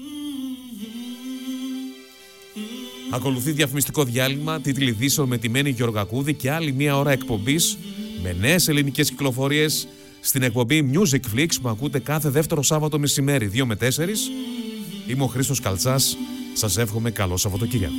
Ακολουθεί 3.10 3.50
διαφημιστικό 3.52 4.04
διάλειμμα, 4.04 4.60
τίτλοι 4.60 4.96
με 5.26 5.38
τη 5.38 5.48
Μένη 5.48 5.70
Γεωργακούδη 5.70 6.34
και 6.34 6.50
άλλη 6.50 6.72
μία 6.72 6.98
ώρα 6.98 7.10
εκπομπής 7.10 7.78
με 8.22 8.32
νέες 8.32 8.68
ελληνικές 8.68 9.10
κυκλοφορίες 9.10 9.88
στην 10.28 10.42
εκπομπή 10.42 10.90
Music 10.92 11.20
Flix 11.34 11.48
που 11.62 11.68
ακούτε 11.68 11.98
κάθε 11.98 12.28
δεύτερο 12.28 12.62
Σάββατο 12.62 12.98
μεσημέρι 12.98 13.50
2 13.54 13.64
με 13.64 13.76
4. 13.80 13.86
Είμαι 15.06 15.22
ο 15.22 15.26
Χρήστος 15.26 15.60
Καλτσάς. 15.60 16.16
Σας 16.52 16.76
εύχομαι 16.76 17.10
καλό 17.10 17.36
Σαββατοκύριακο. 17.36 17.94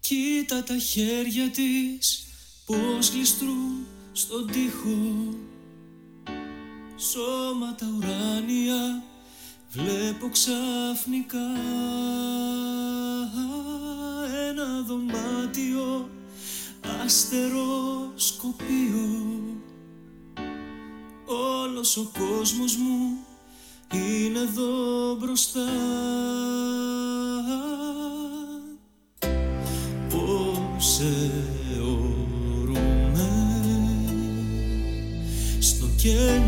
Κοίτα 0.00 0.62
τα 0.62 0.76
χέρια 0.76 1.50
της 1.50 2.26
πως 2.66 3.10
γλιστρούν 3.10 3.86
στον 4.12 4.46
τοίχο 4.46 5.34
Σώματα 6.96 7.86
ουράνια 7.96 9.02
βλέπω 9.70 10.28
ξαφνικά 10.30 11.48
ένα 14.48 14.82
δωμάτιο 14.86 16.08
αστεροσκοπείο. 17.08 19.08
Όλος 21.26 21.96
ο 21.96 22.10
κόσμος 22.18 22.76
μου 22.76 23.18
είναι 23.94 24.38
εδώ 24.38 25.14
μπροστά. 25.14 25.68
Πώς 30.10 31.00
αιωρούμε 31.70 33.28
στο 35.58 35.86
κενό 35.96 36.47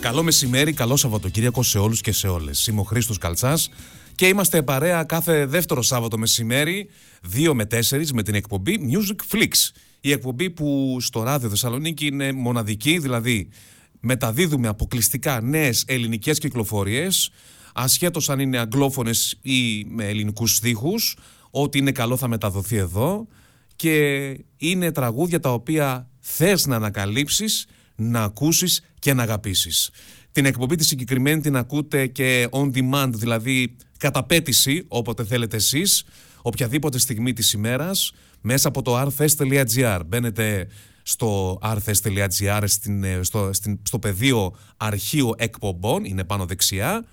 Καλό 0.00 0.22
μεσημέρι, 0.22 0.72
καλό 0.72 0.96
Σαββατοκύριακο 0.96 1.62
σε 1.62 1.78
όλους 1.78 2.00
και 2.00 2.12
σε 2.12 2.28
όλες. 2.28 2.66
Είμαι 2.66 2.80
ο 2.80 2.82
Χρήστος 2.82 3.18
Καλτσάς 3.18 3.70
και 4.14 4.26
είμαστε 4.26 4.62
παρέα 4.62 5.04
κάθε 5.04 5.46
δεύτερο 5.46 5.82
Σάββατο 5.82 6.18
μεσημέρι, 6.18 6.88
2 7.34 7.54
με 7.54 7.64
4 7.64 8.12
με 8.12 8.22
την 8.22 8.34
εκπομπή 8.34 8.78
Music 8.92 9.34
Flix. 9.34 9.70
Η 10.06 10.12
εκπομπή 10.12 10.50
που 10.50 10.96
στο 11.00 11.22
ράδιο 11.22 11.48
Θεσσαλονίκη 11.48 12.06
είναι 12.06 12.32
μοναδική, 12.32 12.98
δηλαδή 12.98 13.48
μεταδίδουμε 14.00 14.68
αποκλειστικά 14.68 15.40
νέες 15.40 15.84
ελληνικές 15.86 16.38
κυκλοφορίες, 16.38 17.30
ασχέτως 17.74 18.30
αν 18.30 18.40
είναι 18.40 18.58
αγγλόφωνες 18.58 19.38
ή 19.42 19.84
με 19.84 20.04
ελληνικούς 20.04 20.54
στίχους, 20.54 21.16
ό,τι 21.50 21.78
είναι 21.78 21.92
καλό 21.92 22.16
θα 22.16 22.28
μεταδοθεί 22.28 22.76
εδώ. 22.76 23.26
Και 23.76 24.26
είναι 24.56 24.92
τραγούδια 24.92 25.40
τα 25.40 25.52
οποία 25.52 26.10
θες 26.20 26.66
να 26.66 26.76
ανακαλύψεις 26.76 27.66
να 27.94 28.22
ακούσεις 28.22 28.82
και 28.98 29.14
να 29.14 29.22
αγαπήσεις. 29.22 29.90
Την 30.32 30.44
εκπομπή 30.44 30.76
τη 30.76 30.84
συγκεκριμένη 30.84 31.40
την 31.40 31.56
ακούτε 31.56 32.06
και 32.06 32.48
on 32.50 32.70
demand, 32.72 33.10
δηλαδή 33.12 33.76
κατά 33.98 34.24
πέτηση, 34.24 34.84
όποτε 34.88 35.24
θέλετε 35.24 35.56
εσείς, 35.56 36.04
οποιαδήποτε 36.42 36.98
στιγμή 36.98 37.32
της 37.32 37.52
ημέρας, 37.52 38.12
μέσα 38.40 38.68
από 38.68 38.82
το 38.82 39.00
rfest.gr. 39.00 40.00
Μπαίνετε 40.06 40.68
στο 41.02 41.58
rfest.gr 41.62 42.62
ε, 43.02 43.22
στο, 43.22 43.50
στο 43.82 43.98
πεδίο 43.98 44.56
αρχείο 44.76 45.34
εκπομπών, 45.36 46.04
είναι 46.04 46.24
πάνω 46.24 46.46
δεξιά. 46.46 47.04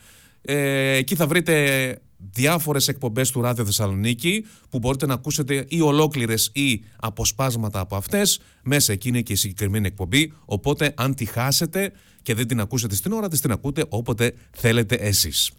Ε, 0.41 0.91
εκεί 0.95 1.15
θα 1.15 1.27
βρείτε 1.27 1.97
διάφορες 2.31 2.87
εκπομπές 2.87 3.31
του 3.31 3.41
Ράδιο 3.41 3.65
Θεσσαλονίκη 3.65 4.45
που 4.69 4.79
μπορείτε 4.79 5.05
να 5.05 5.13
ακούσετε 5.13 5.65
ή 5.67 5.81
ολόκληρες 5.81 6.49
ή 6.53 6.83
αποσπάσματα 6.95 7.79
από 7.79 7.95
αυτές. 7.95 8.39
Μέσα 8.63 8.93
εκεί 8.93 9.07
είναι 9.07 9.21
και 9.21 9.33
η 9.33 9.35
συγκεκριμένη 9.35 9.87
εκπομπή, 9.87 10.33
οπότε 10.45 10.93
αν 10.95 11.15
τη 11.15 11.25
χάσετε 11.25 11.91
και 12.21 12.33
δεν 12.33 12.47
την 12.47 12.59
ακούσετε 12.59 12.95
στην 12.95 13.11
ώρα 13.11 13.27
της, 13.27 13.41
την 13.41 13.51
ακούτε 13.51 13.85
όποτε 13.89 14.33
θέλετε 14.51 14.95
εσείς. 14.95 15.51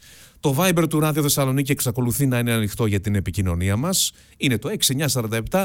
Το 0.45 0.55
Viber 0.59 0.85
του 0.89 1.01
Ράδιο 1.01 1.23
Θεσσαλονίκη 1.23 1.73
εξακολουθεί 1.73 2.27
να 2.27 2.39
είναι 2.39 2.53
ανοιχτό 2.53 2.87
για 2.87 3.01
την 3.01 3.15
επικοινωνία 3.15 3.77
μας. 3.77 4.13
Είναι 4.37 4.59
το 4.59 4.71
6947 5.51 5.65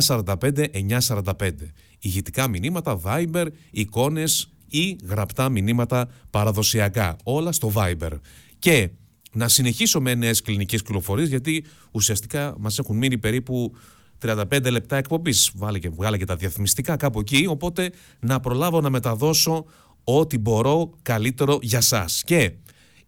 945 0.00 0.66
945. 1.08 1.50
Ηγητικά 1.98 2.48
μηνύματα, 2.48 3.00
Viber, 3.04 3.46
εικόνες 3.70 4.52
ή 4.68 4.96
γραπτά 5.08 5.48
μηνύματα 5.48 6.08
παραδοσιακά. 6.30 7.16
Όλα 7.22 7.52
στο 7.52 7.72
Viber. 7.74 8.10
Και 8.58 8.90
να 9.32 9.48
συνεχίσω 9.48 10.00
με 10.00 10.14
νέες 10.14 10.42
κλινικές 10.42 10.82
κυκλοφορίες, 10.82 11.28
γιατί 11.28 11.64
ουσιαστικά 11.90 12.54
μας 12.58 12.78
έχουν 12.78 12.96
μείνει 12.96 13.18
περίπου 13.18 13.74
35 14.18 14.70
λεπτά 14.70 14.96
εκπομπής. 14.96 15.50
Βάλε 15.54 15.78
και, 15.78 15.88
βγάλε 15.88 16.18
και 16.18 16.24
τα 16.24 16.36
διαφημιστικά 16.36 16.96
κάπου 16.96 17.20
εκεί. 17.20 17.46
Οπότε 17.48 17.90
να 18.20 18.40
προλάβω 18.40 18.80
να 18.80 18.90
μεταδώσω 18.90 19.64
ό,τι 20.04 20.38
μπορώ 20.38 20.90
καλύτερο 21.02 21.58
για 21.62 21.80
σας. 21.80 22.22
Και 22.24 22.52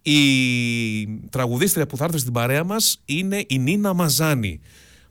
η 0.09 1.19
τραγουδίστρια 1.29 1.87
που 1.87 1.97
θα 1.97 2.03
έρθει 2.03 2.17
στην 2.17 2.33
παρέα 2.33 2.63
μας 2.63 3.01
είναι 3.05 3.43
η 3.47 3.57
Νίνα 3.59 3.93
Μαζάνη 3.93 4.59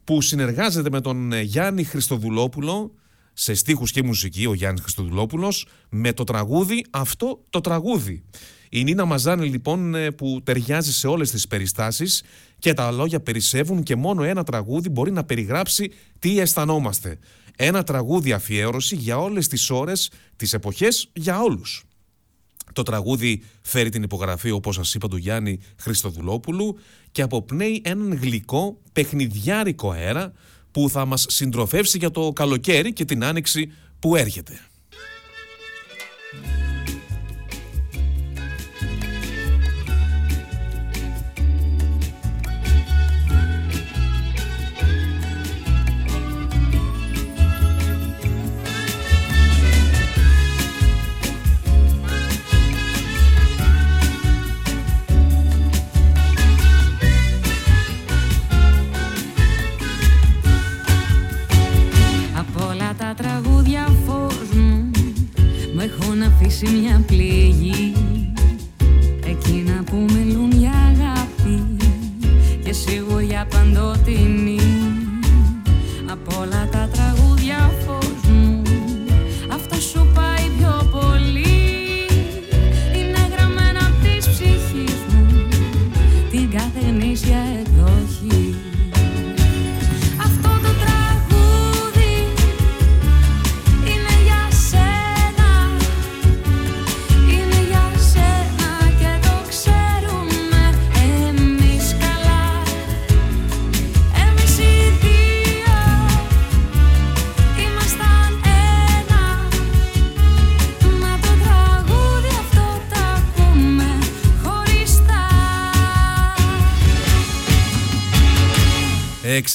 που 0.04 0.20
συνεργάζεται 0.20 0.90
με 0.90 1.00
τον 1.00 1.32
Γιάννη 1.40 1.84
Χριστοδουλόπουλο 1.84 2.94
σε 3.32 3.54
στίχους 3.54 3.90
και 3.90 4.02
μουσική, 4.02 4.46
ο 4.46 4.54
Γιάννης 4.54 4.82
Χριστοδουλόπουλος, 4.82 5.66
με 5.88 6.12
το 6.12 6.24
τραγούδι 6.24 6.84
αυτό 6.90 7.42
το 7.50 7.60
τραγούδι. 7.60 8.22
Η 8.68 8.84
Νίνα 8.84 9.04
Μαζάνη 9.04 9.48
λοιπόν 9.48 9.94
ε, 9.94 10.10
που 10.10 10.40
ταιριάζει 10.44 10.92
σε 10.92 11.06
όλες 11.06 11.30
τις 11.30 11.46
περιστάσεις 11.46 12.22
και 12.58 12.72
τα 12.72 12.90
λόγια 12.90 13.20
περισσεύουν 13.20 13.82
και 13.82 13.96
μόνο 13.96 14.22
ένα 14.22 14.44
τραγούδι 14.44 14.88
μπορεί 14.88 15.12
να 15.12 15.24
περιγράψει 15.24 15.90
τι 16.18 16.40
αισθανόμαστε. 16.40 17.18
Ένα 17.56 17.82
τραγούδι 17.82 18.32
αφιέρωση 18.32 18.96
για 18.96 19.18
όλες 19.18 19.48
τις 19.48 19.70
ώρες, 19.70 20.10
τις 20.36 20.52
εποχές, 20.52 21.08
για 21.12 21.40
όλους. 21.40 21.84
Το 22.76 22.82
τραγούδι 22.82 23.42
φέρει 23.62 23.88
την 23.88 24.02
υπογραφή, 24.02 24.50
όπως 24.50 24.74
σας 24.74 24.94
είπα, 24.94 25.08
του 25.08 25.16
Γιάννη 25.16 25.58
Χριστοδουλόπουλου 25.76 26.78
και 27.12 27.22
αποπνέει 27.22 27.82
έναν 27.84 28.18
γλυκό 28.22 28.78
παιχνιδιάρικο 28.92 29.90
αέρα 29.90 30.32
που 30.70 30.90
θα 30.90 31.04
μας 31.04 31.26
συντροφεύσει 31.28 31.98
για 31.98 32.10
το 32.10 32.32
καλοκαίρι 32.32 32.92
και 32.92 33.04
την 33.04 33.24
άνοιξη 33.24 33.72
που 33.98 34.16
έρχεται. 34.16 34.60
Αφήσει 66.56 66.76
μια 66.76 67.04
πληγή 67.06 67.92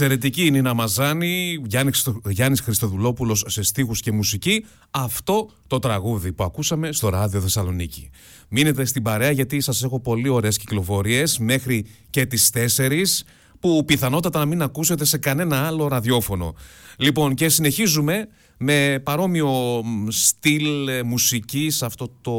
Εξαιρετική 0.01 0.41
είναι 0.45 0.57
η 0.57 0.61
Νίνα 0.61 0.73
Μαζάνη, 0.73 1.61
Γιάννης, 1.65 2.09
Γιάννης 2.29 2.61
Χριστοδουλόπουλος 2.61 3.43
σε 3.47 3.63
στίχους 3.63 4.01
και 4.01 4.11
μουσική. 4.11 4.65
Αυτό 4.91 5.49
το 5.67 5.79
τραγούδι 5.79 6.33
που 6.33 6.43
ακούσαμε 6.43 6.91
στο 6.91 7.09
Ράδιο 7.09 7.41
Θεσσαλονίκη. 7.41 8.09
Μείνετε 8.49 8.85
στην 8.85 9.03
παρέα 9.03 9.31
γιατί 9.31 9.59
σας 9.59 9.83
έχω 9.83 9.99
πολύ 9.99 10.29
ωραίες 10.29 10.57
κυκλοφορίες 10.57 11.37
μέχρι 11.37 11.85
και 12.09 12.25
τις 12.25 12.49
4 12.77 13.23
που 13.59 13.85
πιθανότατα 13.85 14.39
να 14.39 14.45
μην 14.45 14.61
ακούσετε 14.61 15.05
σε 15.05 15.17
κανένα 15.17 15.67
άλλο 15.67 15.87
ραδιόφωνο. 15.87 16.55
Λοιπόν 16.97 17.33
και 17.33 17.49
συνεχίζουμε 17.49 18.27
με 18.57 19.01
παρόμοιο 19.03 19.81
στυλ 20.07 20.87
ε, 20.87 21.03
μουσικής, 21.03 21.83
αυτό 21.83 22.11
το 22.21 22.33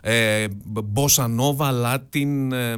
ε, 0.00 0.46
bossa 0.94 1.24
nova, 1.24 1.70
latin, 1.84 2.52
ε, 2.52 2.74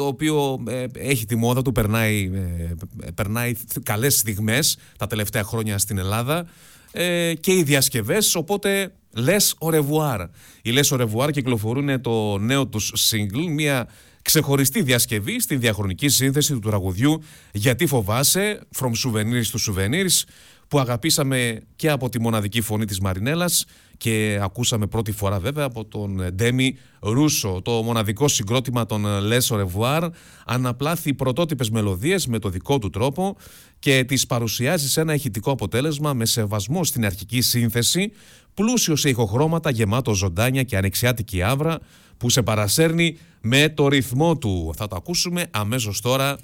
το 0.00 0.06
οποίο 0.06 0.62
ε, 0.68 0.84
έχει 0.92 1.26
τη 1.26 1.36
μόδα 1.36 1.62
του, 1.62 1.72
περνάει, 1.72 2.30
ε, 2.34 3.10
περνάει 3.14 3.52
καλές 3.82 4.18
στιγμές 4.18 4.78
τα 4.98 5.06
τελευταία 5.06 5.42
χρόνια 5.42 5.78
στην 5.78 5.98
Ελλάδα 5.98 6.46
ε, 6.92 7.34
και 7.40 7.52
οι 7.52 7.62
διασκευές, 7.62 8.34
οπότε 8.34 8.92
λες 9.10 9.54
ο 9.58 9.68
revoir. 9.72 10.26
Οι 10.62 10.70
λες 10.70 10.92
ο 10.92 10.96
revoir 11.00 11.30
κυκλοφορούν 11.32 12.00
το 12.00 12.38
νέο 12.38 12.66
τους 12.66 12.92
single, 13.10 13.46
μια 13.48 13.88
ξεχωριστή 14.22 14.82
διασκευή 14.82 15.40
στη 15.40 15.56
διαχρονική 15.56 16.08
σύνθεση 16.08 16.52
του 16.52 16.58
τραγουδιού 16.58 17.22
«Γιατί 17.52 17.86
φοβάσαι» 17.86 18.60
from 18.80 18.90
souvenirs 19.04 19.44
to 19.52 19.72
souvenirs 19.72 20.22
που 20.68 20.78
αγαπήσαμε 20.78 21.62
και 21.76 21.90
από 21.90 22.08
τη 22.08 22.20
μοναδική 22.20 22.60
φωνή 22.60 22.84
της 22.84 23.00
Μαρινέλας 23.00 23.64
και 24.00 24.38
ακούσαμε 24.42 24.86
πρώτη 24.86 25.12
φορά 25.12 25.38
βέβαια 25.38 25.64
από 25.64 25.84
τον 25.84 26.34
Ντέμι 26.34 26.76
Ρούσο. 27.00 27.60
Το 27.64 27.70
μοναδικό 27.70 28.28
συγκρότημα 28.28 28.86
των 28.86 29.04
Les 29.06 29.60
Revoir 29.60 30.08
αναπλάθει 30.46 31.14
πρωτότυπες 31.14 31.70
μελωδίες 31.70 32.26
με 32.26 32.38
το 32.38 32.48
δικό 32.48 32.78
του 32.78 32.90
τρόπο 32.90 33.36
και 33.78 34.04
τις 34.04 34.26
παρουσιάζει 34.26 34.88
σε 34.88 35.00
ένα 35.00 35.14
ηχητικό 35.14 35.50
αποτέλεσμα 35.50 36.12
με 36.12 36.24
σεβασμό 36.24 36.84
στην 36.84 37.04
αρχική 37.04 37.40
σύνθεση, 37.40 38.12
πλούσιο 38.54 38.96
σε 38.96 39.08
ηχοχρώματα 39.08 39.70
γεμάτο 39.70 40.14
ζωντάνια 40.14 40.62
και 40.62 40.76
ανεξιάτικη 40.76 41.42
άβρα 41.42 41.78
που 42.16 42.30
σε 42.30 42.42
παρασέρνει 42.42 43.16
με 43.40 43.68
το 43.68 43.88
ρυθμό 43.88 44.38
του. 44.38 44.72
Θα 44.76 44.86
το 44.86 44.96
ακούσουμε 44.96 45.46
αμέσως 45.50 46.00
τώρα 46.00 46.38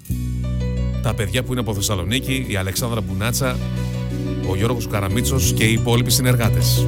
τα 1.01 1.13
παιδιά 1.13 1.43
που 1.43 1.51
είναι 1.51 1.61
από 1.61 1.73
Θεσσαλονίκη, 1.73 2.45
η 2.49 2.55
Αλεξάνδρα 2.55 3.01
Μπουνάτσα, 3.01 3.57
ο 4.49 4.55
Γιώργος 4.55 4.87
Καραμίτσος 4.87 5.53
και 5.53 5.63
οι 5.63 5.73
υπόλοιποι 5.73 6.11
συνεργάτες. 6.11 6.85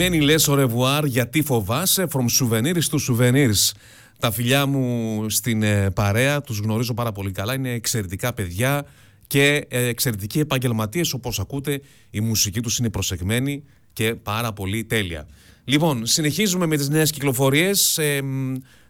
Αγαπημένη 0.00 0.24
λες 0.24 0.48
ο 0.48 0.54
ρεβουάρ 0.54 1.04
γιατί 1.04 1.42
φοβάσαι 1.42 2.06
From 2.12 2.24
souvenirs 2.40 2.82
to 2.90 2.98
souvenirs 3.08 3.72
Τα 4.18 4.30
φιλιά 4.30 4.66
μου 4.66 5.24
στην 5.30 5.62
ε, 5.62 5.90
παρέα 5.90 6.40
Τους 6.40 6.58
γνωρίζω 6.58 6.94
πάρα 6.94 7.12
πολύ 7.12 7.30
καλά 7.30 7.54
Είναι 7.54 7.70
εξαιρετικά 7.70 8.34
παιδιά 8.34 8.86
Και 9.26 9.66
ε, 9.68 9.86
εξαιρετικοί 9.86 10.38
επαγγελματίες 10.38 11.12
Όπως 11.12 11.40
ακούτε 11.40 11.80
η 12.10 12.20
μουσική 12.20 12.60
τους 12.60 12.78
είναι 12.78 12.90
προσεγμένη 12.90 13.64
Και 13.92 14.14
πάρα 14.14 14.52
πολύ 14.52 14.84
τέλεια. 14.84 15.26
Λοιπόν 15.64 16.06
συνεχίζουμε 16.06 16.66
με 16.66 16.76
τις 16.76 16.88
νέες 16.88 17.10
κυκλοφορίες 17.10 17.98
ε, 17.98 18.20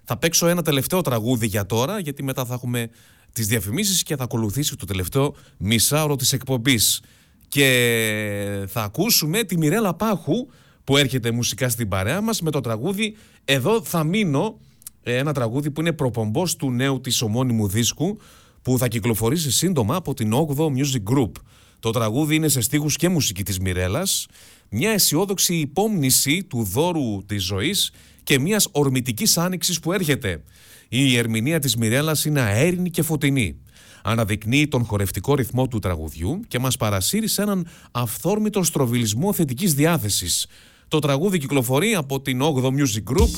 Θα 0.04 0.16
παίξω 0.16 0.46
ένα 0.46 0.62
τελευταίο 0.62 1.00
τραγούδι 1.00 1.46
για 1.46 1.66
τώρα 1.66 1.98
Γιατί 1.98 2.22
μετά 2.22 2.44
θα 2.44 2.54
έχουμε 2.54 2.90
τις 3.32 3.46
διαφημίσεις 3.46 4.02
Και 4.02 4.16
θα 4.16 4.24
ακολουθήσει 4.24 4.76
το 4.76 4.84
τελευταίο 4.84 5.34
μισάωρο 5.56 6.16
της 6.16 6.32
εκπομπής. 6.32 7.02
Και 7.48 8.64
θα 8.68 8.82
ακούσουμε 8.82 9.42
τη 9.42 9.56
Μιρέλα 9.56 9.94
Πάχου 9.94 10.46
που 10.88 10.96
έρχεται 10.96 11.30
μουσικά 11.30 11.68
στην 11.68 11.88
παρέα 11.88 12.20
μας 12.20 12.40
με 12.40 12.50
το 12.50 12.60
τραγούδι 12.60 13.16
«Εδώ 13.44 13.82
θα 13.82 14.04
μείνω» 14.04 14.58
ένα 15.02 15.32
τραγούδι 15.32 15.70
που 15.70 15.80
είναι 15.80 15.92
προπομπός 15.92 16.56
του 16.56 16.70
νέου 16.70 17.00
της 17.00 17.22
ομώνυμου 17.22 17.68
δίσκου 17.68 18.18
που 18.62 18.78
θα 18.78 18.88
κυκλοφορήσει 18.88 19.50
σύντομα 19.50 19.94
από 19.96 20.14
την 20.14 20.32
8 20.32 20.64
Music 20.64 21.14
Group. 21.14 21.30
Το 21.80 21.90
τραγούδι 21.90 22.34
είναι 22.34 22.48
σε 22.48 22.60
στίχους 22.60 22.96
και 22.96 23.08
μουσική 23.08 23.42
της 23.42 23.58
Μιρέλας, 23.58 24.26
μια 24.68 24.90
αισιόδοξη 24.90 25.54
υπόμνηση 25.54 26.44
του 26.44 26.62
δώρου 26.62 27.24
της 27.26 27.44
ζωής 27.44 27.92
και 28.22 28.38
μιας 28.38 28.68
ορμητικής 28.72 29.38
άνοιξης 29.38 29.80
που 29.80 29.92
έρχεται. 29.92 30.42
Η 30.88 31.16
ερμηνεία 31.16 31.58
της 31.58 31.76
Μιρέλας 31.76 32.24
είναι 32.24 32.40
αέρινη 32.40 32.90
και 32.90 33.02
φωτεινή 33.02 33.56
αναδεικνύει 34.02 34.68
τον 34.68 34.84
χορευτικό 34.84 35.34
ρυθμό 35.34 35.68
του 35.68 35.78
τραγουδιού 35.78 36.40
και 36.48 36.58
μας 36.58 36.76
παρασύρει 36.76 37.28
σε 37.28 37.42
έναν 37.42 37.66
αυθόρμητο 37.90 38.62
στροβιλισμό 38.62 39.32
θετικής 39.32 39.74
διάθεσης. 39.74 40.46
Το 40.88 40.98
τραγούδι 40.98 41.38
κυκλοφορεί 41.38 41.94
από 41.94 42.20
την 42.20 42.40
8 42.42 42.64
Music 42.64 43.12
Group 43.12 43.28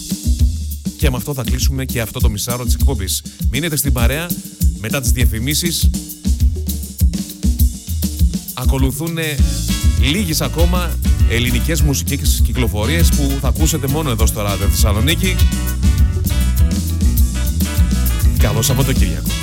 και 0.98 1.10
με 1.10 1.16
αυτό 1.16 1.34
θα 1.34 1.42
κλείσουμε 1.42 1.84
και 1.84 2.00
αυτό 2.00 2.20
το 2.20 2.30
μισάρο 2.30 2.64
της 2.64 2.74
εκπομπής. 2.74 3.22
Μείνετε 3.50 3.76
στην 3.76 3.92
παρέα 3.92 4.30
μετά 4.78 5.00
τις 5.00 5.10
διαφημίσεις. 5.10 5.90
Ακολουθούν 8.54 9.18
λίγες 10.00 10.40
ακόμα 10.40 10.98
ελληνικές 11.30 11.80
μουσικές 11.80 12.42
κυκλοφορίες 12.44 13.08
που 13.08 13.38
θα 13.40 13.48
ακούσετε 13.48 13.88
μόνο 13.88 14.10
εδώ 14.10 14.26
στο 14.26 14.42
ράδιο 14.42 14.66
Θεσσαλονίκη. 14.66 15.36
Καλό 18.38 18.62
Σαββατοκύριακο. 18.62 19.39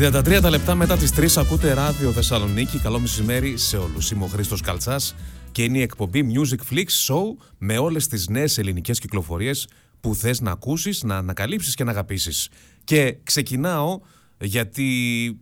33 0.00 0.50
λεπτά 0.50 0.74
μετά 0.74 0.96
τις 0.96 1.38
3 1.38 1.42
ακούτε 1.42 1.72
ράδιο 1.72 2.12
Θεσσαλονίκη. 2.12 2.78
Καλό 2.78 2.98
μεσημέρι 2.98 3.56
σε 3.56 3.76
όλους. 3.76 4.10
Είμαι 4.10 4.24
ο 4.24 4.26
Χρήστος 4.26 4.60
Καλτσάς 4.60 5.14
και 5.52 5.62
είναι 5.62 5.78
η 5.78 5.82
εκπομπή 5.82 6.32
Music 6.34 6.74
Flix 6.74 6.84
Show 6.84 7.22
με 7.58 7.78
όλες 7.78 8.06
τις 8.06 8.28
νέες 8.28 8.58
ελληνικές 8.58 8.98
κυκλοφορίες 8.98 9.68
που 10.00 10.14
θες 10.14 10.40
να 10.40 10.50
ακούσεις, 10.50 11.02
να 11.02 11.16
ανακαλύψεις 11.16 11.74
και 11.74 11.84
να 11.84 11.90
αγαπήσεις. 11.90 12.48
Και 12.84 13.16
ξεκινάω 13.22 14.00
γιατί 14.40 14.88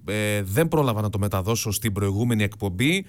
ε, 0.05 0.43
δεν 0.43 0.69
πρόλαβα 0.69 1.01
να 1.01 1.11
το 1.11 1.19
μεταδώσω 1.19 1.71
στην 1.71 1.93
προηγούμενη 1.93 2.43
εκπομπή. 2.43 3.07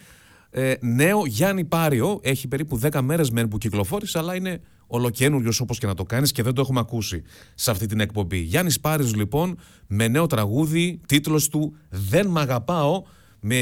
Ε, 0.52 0.74
νέο 0.82 1.26
Γιάννη 1.26 1.66
Πάριο, 1.66 2.20
έχει 2.24 2.48
περίπου 2.48 2.80
10 2.84 3.02
μέρες 3.02 3.30
μεν 3.30 3.48
που 3.48 3.58
κυκλοφόρησε, 3.58 4.18
αλλά 4.18 4.36
είναι 4.36 4.62
ολοκένουργιος 4.88 5.60
όπως 5.60 5.78
και 5.78 5.86
να 5.86 5.94
το 5.94 6.04
κάνεις 6.04 6.32
και 6.32 6.44
δεν 6.44 6.54
το 6.54 6.62
έχουμε 6.62 6.80
ακούσει 6.80 7.24
σε 7.56 7.72
αυτή 7.72 7.86
την 7.86 8.00
εκπομπή. 8.00 8.38
Γιάννης 8.38 8.80
Πάρη, 8.80 9.04
λοιπόν, 9.04 9.60
με 9.88 10.08
νέο 10.08 10.28
τραγούδι, 10.28 11.00
τίτλος 11.06 11.48
του 11.48 11.76
Δεν 11.90 12.28
Μ' 12.28 12.38
Αγαπάω, 12.38 13.04
με 13.40 13.58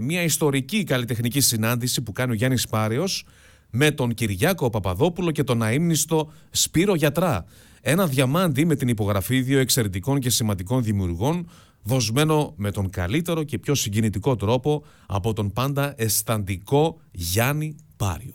μια 0.00 0.22
ιστορική 0.22 0.84
καλλιτεχνική 0.84 1.40
συνάντηση 1.40 2.02
που 2.02 2.12
κάνει 2.12 2.30
ο 2.30 2.34
Γιάννης 2.34 2.68
Πάριος 2.68 3.24
με 3.70 3.90
τον 3.90 4.14
Κυριάκο 4.14 4.70
Παπαδόπουλο 4.70 5.30
και 5.30 5.44
τον 5.44 5.62
αείμνηστο 5.62 6.32
Σπύρο 6.50 6.94
Γιατρά. 6.94 7.44
Ένα 7.80 8.06
διαμάντι 8.06 8.64
με 8.64 8.74
την 8.74 8.88
υπογραφή 8.88 9.40
δύο 9.40 9.58
εξαιρετικών 9.58 10.18
και 10.18 10.30
σημαντικών 10.30 10.82
δημιουργών, 10.82 11.48
δοσμένο 11.88 12.52
με 12.56 12.70
τον 12.70 12.90
καλύτερο 12.90 13.42
και 13.42 13.58
πιο 13.58 13.74
συγκινητικό 13.74 14.36
τρόπο 14.36 14.84
από 15.06 15.32
τον 15.32 15.52
πάντα 15.52 15.94
αισθαντικό 15.96 17.00
Γιάννη 17.10 17.76
Πάριο. 17.96 18.34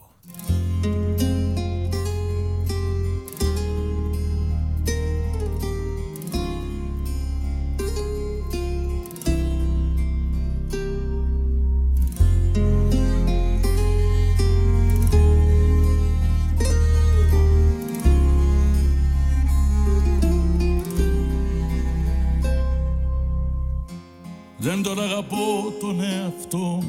Δεν 24.64 24.84
τον 24.84 25.02
αγαπώ 25.02 25.74
τον 25.80 26.02
εαυτό 26.02 26.84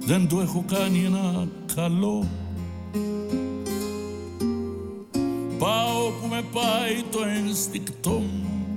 Δεν 0.00 0.28
του 0.28 0.38
έχω 0.38 0.64
κάνει 0.66 1.04
ένα 1.04 1.48
καλό. 1.74 2.26
Πάω 5.58 6.10
που 6.20 6.28
με 6.28 6.42
πάει 6.52 7.02
το 7.10 7.18
ένστικτό 7.36 8.10
μου. 8.10 8.74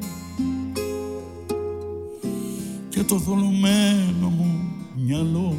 Και 2.89 3.04
το 3.04 3.19
θολωμένο 3.19 4.30
μου 4.30 4.60
μυαλό. 4.95 5.56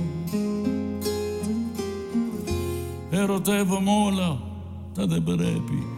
Ερωτεύομαι 3.11 3.91
όλα 4.07 4.41
τα 4.95 5.07
δεν 5.07 5.23
πρέπει 5.23 5.92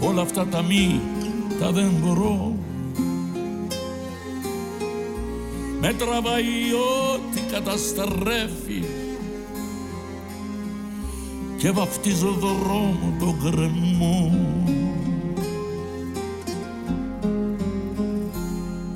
όλα 0.00 0.22
αυτά 0.22 0.46
τα 0.46 0.62
μη 0.62 1.00
τα 1.60 1.72
δεν 1.72 1.90
μπορώ. 2.02 2.52
Με 5.80 5.92
τραβάει 5.92 6.44
ό,τι 7.12 7.40
καταστρέφει. 7.52 8.82
Και 11.58 11.70
βαφτίζω 11.70 12.36
δρόμο 12.40 13.16
το 13.18 13.34
γκρεμό. 13.42 14.46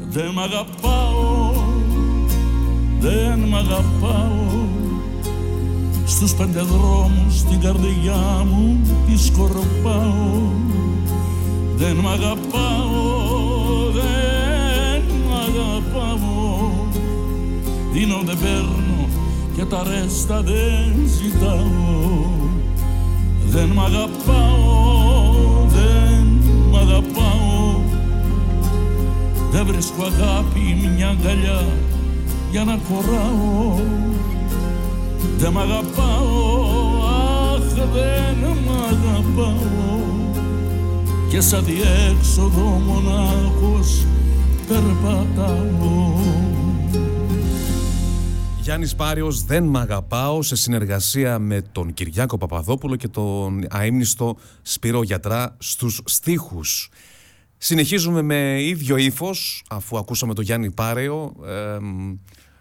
Δεν 0.09 0.31
μ' 0.31 0.39
αγαπάω, 0.39 1.53
δεν 3.01 3.39
μ' 3.39 3.55
αγαπάω. 3.55 4.67
Στους 6.07 6.35
πέντε 6.35 6.61
δρόμους 6.61 7.43
την 7.43 7.61
καρδιά 7.61 8.47
μου 8.51 8.81
τη 9.07 9.19
σκορπάω 9.19 10.72
δεν 11.83 11.97
μ' 11.97 12.09
αγαπάω, 12.09 13.01
δεν 13.93 15.03
μ' 15.29 15.33
αγαπάω. 15.33 16.71
Δίνω 17.93 18.21
δεν 18.25 18.39
παίρνω 18.39 19.09
και 19.57 19.65
τα 19.65 19.83
ρέστα 19.83 20.43
δεν 20.43 20.93
ζητάω. 21.07 22.31
Δεν 23.47 23.69
μ' 23.69 23.81
αγαπάω, 23.81 24.67
δεν 25.67 26.27
μ' 26.71 26.77
αγαπάω. 26.77 27.81
Δεν 29.51 29.67
βρίσκω 29.67 30.03
αγάπη 30.03 30.91
μια 30.97 31.09
αγκαλιά 31.09 31.63
για 32.51 32.65
να 32.65 32.79
χωράω. 32.89 33.81
Δεν 35.39 35.53
μ' 35.53 35.59
αγαπάω, 35.59 36.63
αχ 37.55 37.75
δεν 37.93 38.57
μ' 38.67 38.71
αγαπάω 38.71 40.02
και 41.33 41.41
σαν 41.41 41.65
διέξοδο 41.65 42.63
μονάχος 42.63 44.07
περπατάω 44.69 46.21
Γιάννης 48.61 48.95
Πάριος 48.95 49.45
«Δεν 49.45 49.65
μ' 49.65 49.77
αγαπάω» 49.77 50.43
σε 50.43 50.57
συνεργασία 50.57 51.39
με 51.39 51.63
τον 51.73 51.95
Κυριάκο 51.95 52.39
Παπαδόπουλο 52.39 52.97
και 52.97 53.09
τον 53.09 53.65
αείμνηστο 53.71 54.37
Σπύρο 54.63 55.03
Γιατρά 55.03 55.57
στους 55.59 56.01
στίχους. 56.05 56.91
Συνεχίζουμε 57.59 58.23
με 58.23 58.63
ίδιο 58.63 58.97
ύφος, 58.97 59.65
αφού 59.69 59.99
ακούσαμε 59.99 60.35
τον 60.35 60.45
Γιάννη 60.45 60.71
Πάρεο. 60.71 61.33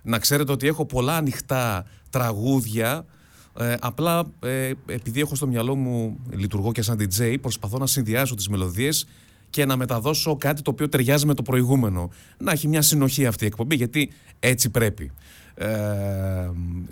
να 0.02 0.20
ξέρετε 0.20 0.52
ότι 0.52 0.68
έχω 0.68 0.86
πολλά 0.86 1.16
ανοιχτά 1.16 1.86
τραγούδια. 2.10 3.06
Ε, 3.58 3.76
απλά 3.80 4.32
ε, 4.40 4.72
επειδή 4.86 5.20
έχω 5.20 5.36
στο 5.36 5.48
μυαλό 5.48 5.76
μου, 5.76 6.20
λειτουργώ 6.30 6.72
και 6.72 6.82
σαν 6.82 6.98
DJ, 7.00 7.38
προσπαθώ 7.42 7.78
να 7.78 7.88
συνδυάσω 7.88 8.36
τις 8.36 8.48
μελωδίες 8.48 9.08
και 9.50 9.66
να 9.66 9.76
μεταδώσω 9.76 10.36
κάτι 10.36 10.62
το 10.62 10.72
οποίο 10.72 10.90
ταιριάζει 10.90 11.26
με 11.26 11.34
το 11.34 11.42
προηγούμενο. 11.42 12.10
Να 12.38 12.52
έχει 12.52 12.68
μια 12.68 12.82
συνοχή 12.82 13.26
αυτή 13.26 13.44
η 13.44 13.48
εκπομπή, 13.48 13.76
γιατί 13.76 14.12
έτσι 14.40 14.70
πρέπει. 14.70 15.12
Ε, 15.56 15.68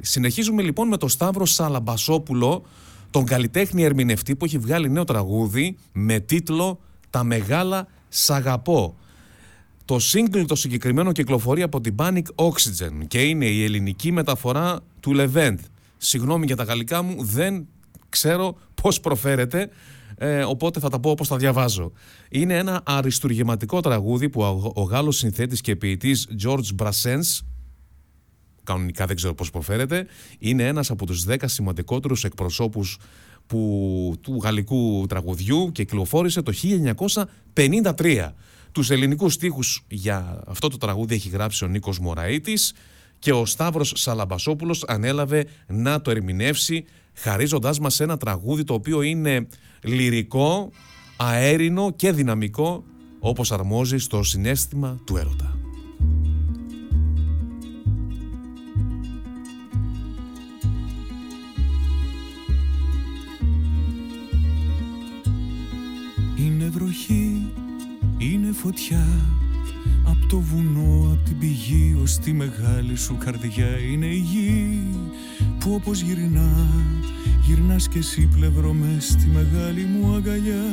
συνεχίζουμε 0.01 0.61
λοιπόν 0.61 0.87
με 0.87 0.97
τον 0.97 1.09
Σταύρο 1.09 1.45
Σαλαμπασόπουλο, 1.45 2.63
τον 3.11 3.25
καλλιτέχνη 3.25 3.83
ερμηνευτή 3.83 4.35
που 4.35 4.45
έχει 4.45 4.57
βγάλει 4.57 4.89
νέο 4.89 5.03
τραγούδι 5.03 5.77
με 5.91 6.19
τίτλο 6.19 6.79
«Τα 7.09 7.23
μεγάλα 7.23 7.87
σ' 8.09 8.29
αγαπώ». 8.29 8.95
Το 9.85 9.97
single 10.13 10.43
το 10.47 10.55
συγκεκριμένο 10.55 11.11
κυκλοφορεί 11.11 11.61
από 11.61 11.81
την 11.81 11.95
Panic 11.97 12.23
Oxygen 12.35 13.07
και 13.07 13.21
είναι 13.21 13.45
η 13.45 13.63
ελληνική 13.63 14.11
μεταφορά 14.11 14.79
του 14.99 15.13
Levent. 15.15 15.57
Συγγνώμη 16.01 16.45
για 16.45 16.55
τα 16.55 16.63
γαλλικά 16.63 17.01
μου, 17.01 17.23
δεν 17.23 17.67
ξέρω 18.09 18.57
πώς 18.81 18.99
προφέρεται, 18.99 19.69
ε, 20.17 20.43
οπότε 20.43 20.79
θα 20.79 20.89
τα 20.89 20.99
πω 20.99 21.09
όπως 21.09 21.27
τα 21.27 21.37
διαβάζω. 21.37 21.91
Είναι 22.29 22.57
ένα 22.57 22.81
αριστουργηματικό 22.85 23.79
τραγούδι 23.79 24.29
που 24.29 24.41
ο, 24.41 24.71
ο 24.75 24.81
Γάλλος 24.81 25.17
συνθέτης 25.17 25.61
και 25.61 25.75
ποιητής 25.75 26.27
George 26.43 26.75
Brassens 26.83 27.39
κανονικά 28.63 29.05
δεν 29.05 29.15
ξέρω 29.15 29.33
πώς 29.33 29.49
προφέρεται, 29.49 30.07
είναι 30.39 30.67
ένας 30.67 30.89
από 30.89 31.05
τους 31.05 31.25
10 31.27 31.35
σημαντικότερους 31.45 32.23
εκπροσώπους 32.23 32.97
που, 33.47 34.15
του 34.21 34.39
γαλλικού 34.43 35.05
τραγουδιού 35.09 35.71
και 35.71 35.83
κυκλοφόρησε 35.83 36.41
το 36.41 36.53
1953. 37.53 38.33
Τους 38.71 38.89
ελληνικούς 38.89 39.33
στίχους 39.33 39.85
για 39.87 40.43
αυτό 40.47 40.67
το 40.67 40.77
τραγούδι 40.77 41.15
έχει 41.15 41.29
γράψει 41.29 41.63
ο 41.63 41.67
Νίκος 41.67 41.99
Μωραΐτης 41.99 42.73
και 43.19 43.31
ο 43.31 43.45
Σταύρος 43.45 43.93
Σαλαμπασόπουλος 43.95 44.83
ανέλαβε 44.87 45.45
να 45.67 46.01
το 46.01 46.11
ερμηνεύσει 46.11 46.85
χαρίζοντάς 47.13 47.79
μας 47.79 47.99
ένα 47.99 48.17
τραγούδι 48.17 48.63
το 48.63 48.73
οποίο 48.73 49.01
είναι 49.01 49.47
λυρικό, 49.83 50.71
αέρινο 51.17 51.91
και 51.95 52.11
δυναμικό 52.11 52.83
όπως 53.19 53.51
αρμόζει 53.51 53.97
στο 53.97 54.23
συνέστημα 54.23 54.99
του 55.05 55.17
έρωτα. 55.17 55.53
Είναι 66.35 66.69
βροχή, 66.69 67.51
είναι 68.17 68.51
φωτιά 68.51 69.07
Απ' 70.09 70.29
το 70.29 70.39
βουνό, 70.39 71.11
απ' 71.11 71.25
την 71.25 71.37
πηγή 71.37 71.97
ως 72.01 72.17
τη 72.17 72.33
μεγάλη 72.33 72.95
σου 72.95 73.17
καρδιά 73.17 73.77
Είναι 73.91 74.05
η 74.05 74.17
γη 74.17 74.81
που 75.59 75.73
όπως 75.73 76.01
γυρνά 76.01 76.67
Γυρνάς 77.45 77.87
κι 77.87 77.97
εσύ 77.97 78.29
πλευρό 78.35 78.73
μες 78.73 79.07
στη 79.07 79.27
μεγάλη 79.27 79.83
μου 79.83 80.15
αγκαλιά. 80.15 80.63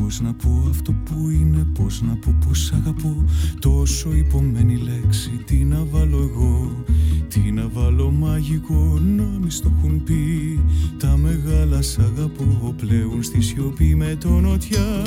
Πώς 0.00 0.20
να 0.20 0.34
πω 0.34 0.66
αυτό 0.70 0.92
που 0.92 1.30
είναι, 1.30 1.66
πώς 1.74 2.02
να 2.02 2.16
πω 2.16 2.34
πως 2.46 2.72
αγαπώ 2.72 3.24
Τόσο 3.58 4.14
υπομένη 4.14 4.76
λέξη, 4.76 5.30
τι 5.46 5.54
να 5.54 5.84
βάλω 5.90 6.30
εγώ 6.32 6.84
Τι 7.28 7.40
να 7.40 7.68
βάλω 7.68 8.10
μαγικό, 8.10 8.98
να 9.16 9.22
μη 9.22 9.50
στο 9.50 9.72
έχουν 9.78 10.02
πει. 10.02 10.60
Τα 10.98 11.16
μεγάλα 11.16 11.82
σ' 11.82 11.98
αγαπώ 11.98 12.74
πλέον 12.76 13.22
στη 13.22 13.40
σιωπή 13.40 13.94
με 13.94 14.16
τον 14.20 14.42
νοτιά 14.42 15.02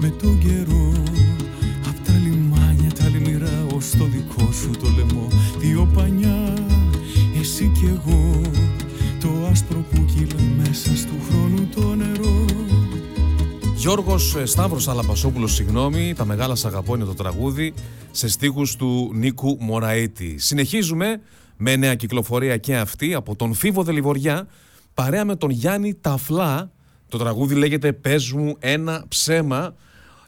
Με 0.00 0.08
τον 0.08 0.38
καιρό 0.38 0.92
σου 4.60 4.70
το 4.70 4.88
λαιμό 4.96 5.28
Δύο 5.58 5.90
πανιά, 5.94 6.54
εσύ 7.40 7.72
κι 7.74 7.84
εγώ 7.84 8.40
Το 9.20 9.46
άσπρο 9.50 9.78
που 9.78 10.04
κύλα 10.04 10.42
μέσα 10.56 10.96
στο 10.96 11.12
χρόνου 11.28 11.68
το 11.74 11.94
νερό 11.94 12.44
Γιώργος 13.76 14.34
ε, 14.34 14.46
Σταύρος 14.46 14.88
Αλαμπασόπουλο, 14.88 15.46
συγγνώμη, 15.46 16.14
τα 16.16 16.24
μεγάλα 16.24 16.54
σ' 16.54 16.64
αγαπώ 16.64 16.94
είναι 16.94 17.04
το 17.04 17.14
τραγούδι 17.14 17.74
σε 18.10 18.28
στίχους 18.28 18.76
του 18.76 19.10
Νίκου 19.14 19.56
Μωραήτη. 19.60 20.38
Συνεχίζουμε 20.38 21.20
με 21.56 21.76
νέα 21.76 21.94
κυκλοφορία 21.94 22.56
και 22.56 22.76
αυτή 22.76 23.14
από 23.14 23.36
τον 23.36 23.54
Φίβο 23.54 23.82
Δελιβοριά 23.82 24.46
παρέα 24.94 25.24
με 25.24 25.36
τον 25.36 25.50
Γιάννη 25.50 25.94
Ταφλά. 25.94 26.70
Το 27.08 27.18
τραγούδι 27.18 27.54
λέγεται 27.54 27.92
«Πες 27.92 28.32
μου 28.32 28.56
ένα 28.58 29.04
ψέμα» 29.08 29.74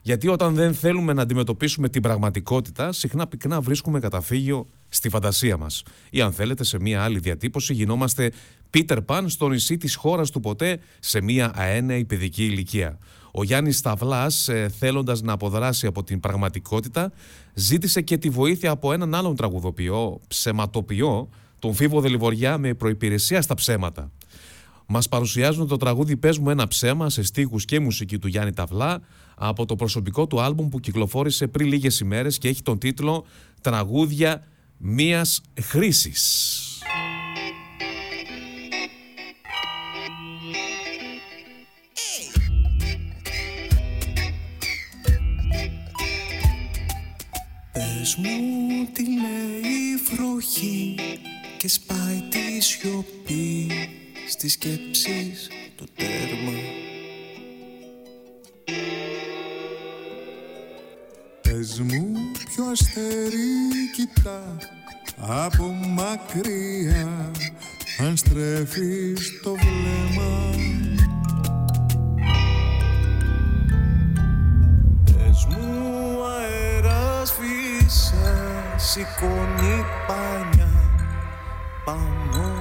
γιατί 0.03 0.29
όταν 0.29 0.55
δεν 0.55 0.75
θέλουμε 0.75 1.13
να 1.13 1.23
αντιμετωπίσουμε 1.23 1.89
την 1.89 2.03
πραγματικότητα 2.03 2.93
συχνά 2.93 3.27
πυκνά 3.27 3.61
βρίσκουμε 3.61 4.01
καταφύγιο 4.01 4.69
στη 4.89 5.09
φαντασία 5.09 5.57
μας. 5.57 5.83
Ή 6.11 6.21
αν 6.21 6.33
θέλετε 6.33 6.65
σε 6.65 6.81
μια 6.81 7.03
άλλη 7.03 7.19
διατύπωση 7.19 7.75
γινόμαστε 7.75 8.33
Πίτερ 8.71 9.03
Παν 9.03 9.29
στο 9.29 9.49
νησί 9.49 9.77
της 9.77 9.95
χώρας 9.95 10.31
του 10.31 10.41
ποτέ 10.41 10.79
σε 11.01 11.23
μια 11.23 11.53
αένεη 11.55 12.05
παιδική 12.05 12.45
ηλικία. 12.45 12.99
Ο 13.33 13.45
Γιάννης 13.45 13.79
Σταυλάς, 13.79 14.49
ε, 14.49 14.71
θέλοντας 14.79 15.23
να 15.23 15.33
αποδράσει 15.33 15.87
από 15.87 16.05
την 16.05 16.21
πραγματικότητα, 16.21 17.13
ζήτησε 17.55 18.01
και 18.01 18.17
τη 18.17 18.29
βοήθεια 18.29 18.71
από 18.71 18.93
έναν 18.93 19.15
άλλον 19.15 19.37
τραγουδοποιό, 19.37 20.21
ψεματοποιό, 20.29 21.29
τον 21.59 21.75
Φίβο 21.75 22.01
Δελιβοριά 22.01 22.59
με 22.59 22.75
προϋπηρεσία 22.75 23.43
στα 23.43 23.55
ψέματα. 23.55 24.11
Μας 24.87 25.09
παρουσιάζουν 25.09 25.67
το 25.67 25.77
τραγούδι 25.77 26.17
«Πες 26.17 26.39
μου 26.39 26.51
ένα 26.51 26.69
ψέμα» 26.69 27.11
σε 27.11 27.23
στίχους 27.23 27.65
και 27.65 27.81
μουσική 27.81 28.19
του 28.19 28.29
Γιάννη 28.29 28.53
Ταυλά 28.53 29.01
από 29.37 29.67
το 29.67 29.77
προσωπικό 29.77 30.27
του 30.27 30.41
άλμπουμ 30.41 30.69
που 30.69 30.81
κυκλοφόρησε 30.81 31.47
πριν 31.47 31.69
λίγες 31.69 32.01
ημέρες 32.01 32.39
και 32.39 32.49
έχει 32.49 32.63
τον 32.63 32.79
τίτλο 32.79 33.25
«Τραγούδια 33.61 34.47
μίας 34.77 35.41
χρήσης». 35.61 36.67
Πες 47.73 48.17
μου 48.17 48.89
τι 48.93 49.03
λέει 49.05 49.73
η 49.73 50.15
βροχή 50.15 50.95
και 51.59 51.69
σπάει 51.69 52.23
τη 52.31 52.61
σιωπή 52.61 53.71
στις 54.29 54.53
σκέψεις 54.53 55.49
το 55.77 55.85
τέρμα 55.97 56.92
Πες 61.63 61.81
μου 61.81 62.13
ποιο 62.49 62.65
αστέρι 62.65 63.91
κοιτά 63.97 64.57
από 65.17 65.65
μακριά 65.65 67.31
αν 67.99 68.17
στρέφεις 68.17 69.41
το 69.43 69.55
βλέμμα. 69.55 70.55
Πες 75.05 75.47
μου 75.49 76.23
αέρας 76.25 77.33
φύσας 77.33 78.91
σηκώνει 78.91 79.85
πάνια 80.07 80.71
πάνω 81.85 82.52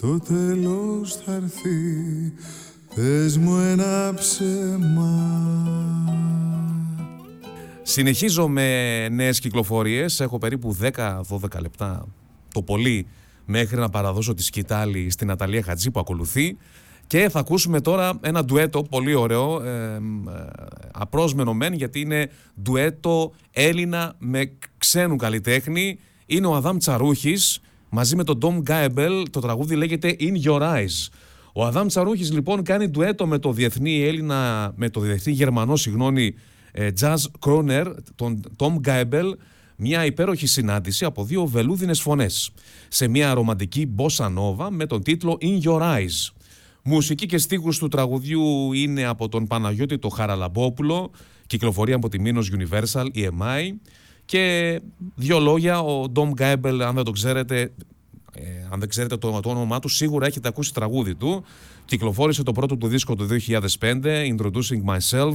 το 0.00 0.18
τέλος 0.18 1.14
θα 1.14 1.32
έρθει 1.32 2.32
Πες 2.94 3.38
μου 3.38 3.58
ένα 3.58 4.14
ψέμα 4.14 5.38
Συνεχίζω 7.82 8.48
με 8.48 9.08
νέες 9.08 9.40
κυκλοφορίες. 9.40 10.20
Έχω 10.20 10.38
περίπου 10.38 10.76
10-12 10.80 10.90
λεπτά 11.60 12.06
το 12.54 12.62
πολύ 12.62 13.06
μέχρι 13.44 13.76
να 13.76 13.88
παραδώσω 13.88 14.34
τη 14.34 14.42
σκητάλη 14.42 15.10
στην 15.10 15.26
Ναταλία 15.26 15.62
Χατζή 15.62 15.90
που 15.90 16.00
ακολουθεί. 16.00 16.56
Και 17.06 17.28
θα 17.28 17.38
ακούσουμε 17.38 17.80
τώρα 17.80 18.18
ένα 18.20 18.44
ντουέτο 18.44 18.82
πολύ 18.82 19.14
ωραίο, 19.14 19.62
ε, 19.62 19.94
ε, 19.94 19.98
απρόσμενο 20.92 21.54
μεν 21.54 21.72
γιατί 21.72 22.00
είναι 22.00 22.30
ντουέτο 22.62 23.32
Έλληνα 23.50 24.14
με 24.18 24.52
ξένου 24.78 25.16
καλλιτέχνη. 25.16 25.98
Είναι 26.26 26.46
ο 26.46 26.54
Αδάμ 26.54 26.76
Τσαρούχης 26.76 27.60
μαζί 27.90 28.16
με 28.16 28.24
τον 28.24 28.38
Ντόμ 28.38 28.60
Γκάεμπελ, 28.60 29.30
το 29.30 29.40
τραγούδι 29.40 29.74
λέγεται 29.74 30.16
In 30.20 30.46
Your 30.46 30.60
Eyes. 30.60 31.08
Ο 31.52 31.64
Αδάμ 31.64 31.86
Τσαρούχης 31.86 32.32
λοιπόν 32.32 32.62
κάνει 32.62 32.88
ντουέτο 32.88 33.26
με 33.26 33.38
το 33.38 33.52
διεθνή 33.52 34.02
Έλληνα, 34.02 34.72
με 34.76 34.88
το 34.88 35.00
διεθνή 35.00 35.32
Γερμανό, 35.32 35.76
συγγνώμη, 35.76 36.34
ε, 36.72 36.88
Jazz 37.00 37.16
Croner, 37.46 37.94
τον 38.14 38.40
Tom 38.56 38.76
Gaebel, 38.86 39.32
μια 39.76 40.04
υπέροχη 40.04 40.46
συνάντηση 40.46 41.04
από 41.04 41.24
δύο 41.24 41.46
βελούδινες 41.46 42.00
φωνές 42.00 42.50
σε 42.88 43.08
μια 43.08 43.34
ρομαντική 43.34 43.94
bossa 43.96 44.24
nova 44.24 44.68
με 44.70 44.86
τον 44.86 45.02
τίτλο 45.02 45.38
In 45.40 45.62
Your 45.62 45.80
Eyes. 45.80 46.32
Μουσική 46.82 47.26
και 47.26 47.38
στίχους 47.38 47.78
του 47.78 47.88
τραγουδιού 47.88 48.72
είναι 48.72 49.04
από 49.04 49.28
τον 49.28 49.46
Παναγιώτη 49.46 49.98
το 49.98 50.08
Χαραλαμπόπουλο, 50.08 51.10
κυκλοφορεί 51.46 51.92
από 51.92 52.08
τη 52.08 52.18
Minos 52.24 52.44
Universal, 52.58 53.04
EMI 53.14 53.72
και 54.30 54.80
δύο 55.14 55.38
λόγια, 55.38 55.80
ο 55.80 56.04
Dom 56.14 56.30
Gaebel, 56.40 56.80
αν 56.86 56.94
δεν 56.94 57.04
το 57.04 57.10
ξέρετε, 57.10 57.72
ε, 58.34 58.42
αν 58.70 58.80
δεν 58.80 58.88
ξέρετε 58.88 59.16
το, 59.16 59.40
το 59.40 59.50
όνομά 59.50 59.78
του, 59.78 59.88
σίγουρα 59.88 60.26
έχετε 60.26 60.48
ακούσει 60.48 60.74
τραγούδι 60.74 61.14
του. 61.14 61.44
Κυκλοφόρησε 61.84 62.42
το 62.42 62.52
πρώτο 62.52 62.76
του 62.76 62.86
δίσκο 62.86 63.14
το 63.16 63.26
2005, 63.80 64.02
Introducing 64.04 64.84
Myself, 64.86 65.34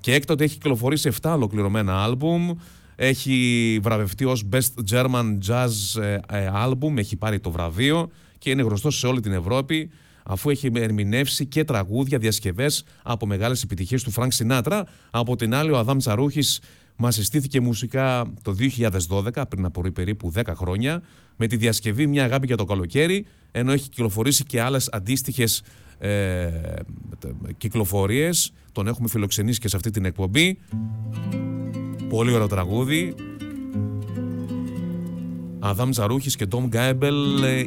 και 0.00 0.14
έκτοτε 0.14 0.44
έχει 0.44 0.54
κυκλοφορήσει 0.54 1.10
7 1.22 1.32
ολοκληρωμένα 1.34 2.02
άλμπουμ. 2.02 2.50
Έχει 2.96 3.78
βραβευτεί 3.82 4.24
ως 4.24 4.44
Best 4.52 4.90
German 4.90 5.38
Jazz 5.48 6.02
ε, 6.02 6.12
ε, 6.28 6.50
Album, 6.54 6.96
έχει 6.96 7.16
πάρει 7.16 7.40
το 7.40 7.50
βραβείο 7.50 8.10
και 8.38 8.50
είναι 8.50 8.62
γνωστό 8.62 8.90
σε 8.90 9.06
όλη 9.06 9.20
την 9.20 9.32
Ευρώπη 9.32 9.90
αφού 10.24 10.50
έχει 10.50 10.70
ερμηνεύσει 10.74 11.46
και 11.46 11.64
τραγούδια, 11.64 12.18
διασκευές 12.18 12.84
από 13.02 13.26
μεγάλες 13.26 13.62
επιτυχίες 13.62 14.02
του 14.02 14.10
Φρανκ 14.10 14.32
Σινάτρα. 14.32 14.86
Από 15.10 15.36
την 15.36 15.54
άλλη 15.54 15.70
ο 15.70 15.78
Αδάμ 15.78 15.98
Τσαρούχης 15.98 16.60
Μας 16.96 17.10
συστήθηκε 17.10 17.60
μουσικά 17.60 18.32
το 18.42 18.54
2012, 19.08 19.42
πριν 19.48 19.64
από 19.64 19.90
περίπου 19.92 20.32
10 20.34 20.42
χρόνια, 20.54 21.02
με 21.36 21.46
τη 21.46 21.56
διασκευή 21.56 22.06
Μια 22.06 22.24
αγάπη 22.24 22.46
για 22.46 22.56
το 22.56 22.64
καλοκαίρι, 22.64 23.26
ενώ 23.50 23.72
έχει 23.72 23.88
κυκλοφορήσει 23.88 24.44
και 24.44 24.60
άλλες 24.60 24.88
αντίστοιχες 24.92 25.62
ε, 25.98 26.50
κυκλοφορίες. 27.56 28.52
Τον 28.72 28.86
έχουμε 28.86 29.08
φιλοξενήσει 29.08 29.60
και 29.60 29.68
σε 29.68 29.76
αυτή 29.76 29.90
την 29.90 30.04
εκπομπή. 30.04 30.58
Πολύ 32.08 32.32
ωραίο 32.32 32.46
τραγούδι. 32.46 33.14
Αδάμ 35.58 35.90
Τζαρούχης 35.90 36.36
και 36.36 36.46
Τόμ 36.46 36.66
Γκάιμπελ 36.66 37.16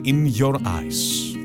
In 0.05 0.31
Your 0.39 0.53
Eyes. 0.53 1.36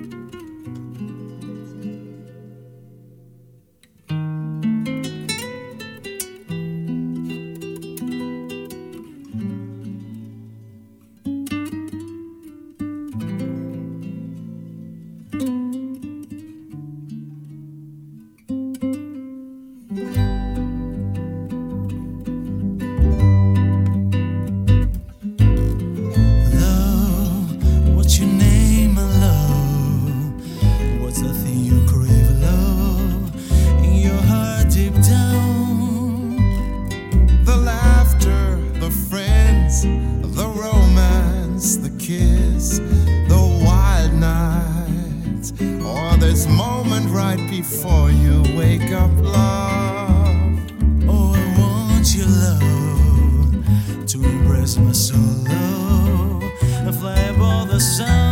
right 47.37 47.51
before 47.51 48.11
you 48.11 48.43
wake 48.57 48.93
up, 48.93 49.11
love. 49.21 50.61
Oh, 51.09 51.35
I 51.35 51.59
want 51.59 52.15
your 52.15 52.27
love 52.27 54.07
to 54.07 54.25
embrace 54.25 54.77
my 54.77 54.93
soul, 54.93 55.19
love. 55.19 56.43
I 56.87 56.93
fly 56.93 57.19
above 57.35 57.69
the 57.69 57.81
sun. 57.81 58.32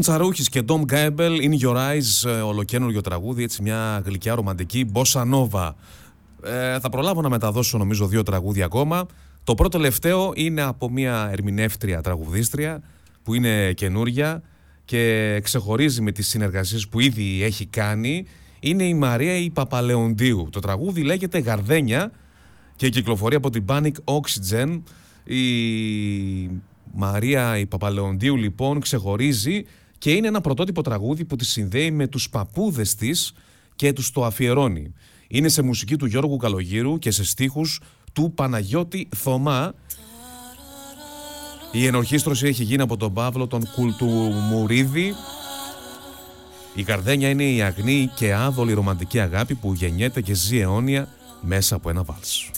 Τσαρούχης 0.00 0.48
και 0.48 0.62
Dom 0.68 0.80
Γκάιμπελ 0.84 1.38
In 1.42 1.64
Your 1.64 1.76
Eyes, 1.76 2.30
ε, 2.30 2.30
ολοκένουργιο 2.30 3.00
τραγούδι, 3.00 3.42
έτσι 3.42 3.62
μια 3.62 4.02
γλυκιά 4.04 4.34
ρομαντική 4.34 4.90
Bossa 4.92 5.24
Nova. 5.32 5.70
Ε, 6.44 6.78
θα 6.80 6.88
προλάβω 6.88 7.20
να 7.20 7.28
μεταδώσω 7.28 7.78
νομίζω 7.78 8.06
δύο 8.06 8.22
τραγούδια 8.22 8.64
ακόμα. 8.64 9.06
Το 9.44 9.54
πρώτο 9.54 9.76
τελευταίο 9.78 10.32
είναι 10.34 10.62
από 10.62 10.90
μια 10.90 11.28
ερμηνεύτρια 11.32 12.00
τραγουδίστρια 12.00 12.82
που 13.22 13.34
είναι 13.34 13.72
καινούρια 13.72 14.42
και 14.84 15.40
ξεχωρίζει 15.42 16.02
με 16.02 16.12
τις 16.12 16.28
συνεργασίες 16.28 16.88
που 16.88 17.00
ήδη 17.00 17.42
έχει 17.42 17.66
κάνει. 17.66 18.26
Είναι 18.60 18.84
η 18.84 18.94
Μαρία 18.94 19.36
η 19.36 19.50
Παπαλεοντίου. 19.50 20.48
Το 20.52 20.60
τραγούδι 20.60 21.02
λέγεται 21.02 21.38
Γαρδένια 21.38 22.10
και 22.76 22.88
κυκλοφορεί 22.88 23.34
από 23.34 23.50
την 23.50 23.64
Panic 23.68 23.92
Oxygen. 24.04 24.80
Η 25.24 25.42
Μαρία 26.96 27.58
η 27.58 27.66
Παπαλεοντίου 27.66 28.36
λοιπόν 28.36 28.80
ξεχωρίζει 28.80 29.64
και 29.98 30.12
είναι 30.12 30.26
ένα 30.26 30.40
πρωτότυπο 30.40 30.82
τραγούδι 30.82 31.24
που 31.24 31.36
τη 31.36 31.44
συνδέει 31.44 31.90
με 31.90 32.06
τους 32.06 32.30
παππούδες 32.30 32.94
της 32.94 33.32
και 33.76 33.92
τους 33.92 34.10
το 34.10 34.24
αφιερώνει. 34.24 34.92
Είναι 35.28 35.48
σε 35.48 35.62
μουσική 35.62 35.96
του 35.96 36.06
Γιώργου 36.06 36.36
Καλογύρου 36.36 36.98
και 36.98 37.10
σε 37.10 37.24
στίχους 37.24 37.80
του 38.12 38.32
Παναγιώτη 38.34 39.08
Θωμά. 39.16 39.74
Η 41.72 41.86
ενορχίστρωση 41.86 42.46
έχει 42.46 42.62
γίνει 42.62 42.82
από 42.82 42.96
τον 42.96 43.12
Παύλο 43.12 43.46
τον 43.46 43.68
Κουλτουμουρίδη. 43.74 45.14
Η 46.74 46.82
καρδένια 46.82 47.28
είναι 47.28 47.44
η 47.44 47.62
αγνή 47.62 48.10
και 48.16 48.34
άδολη 48.34 48.72
ρομαντική 48.72 49.20
αγάπη 49.20 49.54
που 49.54 49.72
γεννιέται 49.72 50.20
και 50.20 50.34
ζει 50.34 50.58
αιώνια 50.58 51.08
μέσα 51.40 51.74
από 51.76 51.90
ένα 51.90 52.02
βάλσο. 52.02 52.50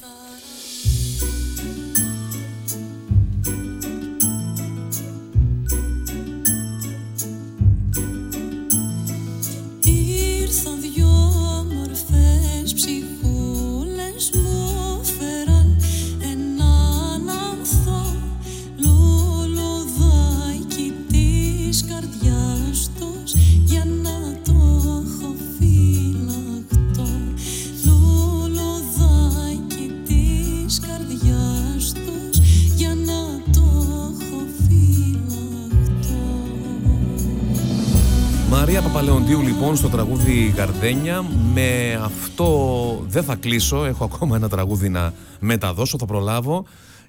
Λοιπόν 39.77 39.91
στο 39.91 40.05
τραγούδι 40.05 40.55
Γαρδένια. 40.57 41.25
Με 41.55 42.01
αυτό 42.03 43.05
δεν 43.07 43.23
θα 43.23 43.35
κλείσω. 43.35 43.85
Έχω 43.85 44.05
ακόμα 44.05 44.37
ένα 44.37 44.49
τραγούδι 44.49 44.89
να 44.89 45.13
μεταδώσω. 45.41 45.99
Θα 45.99 46.07
προλάβω. 46.07 46.65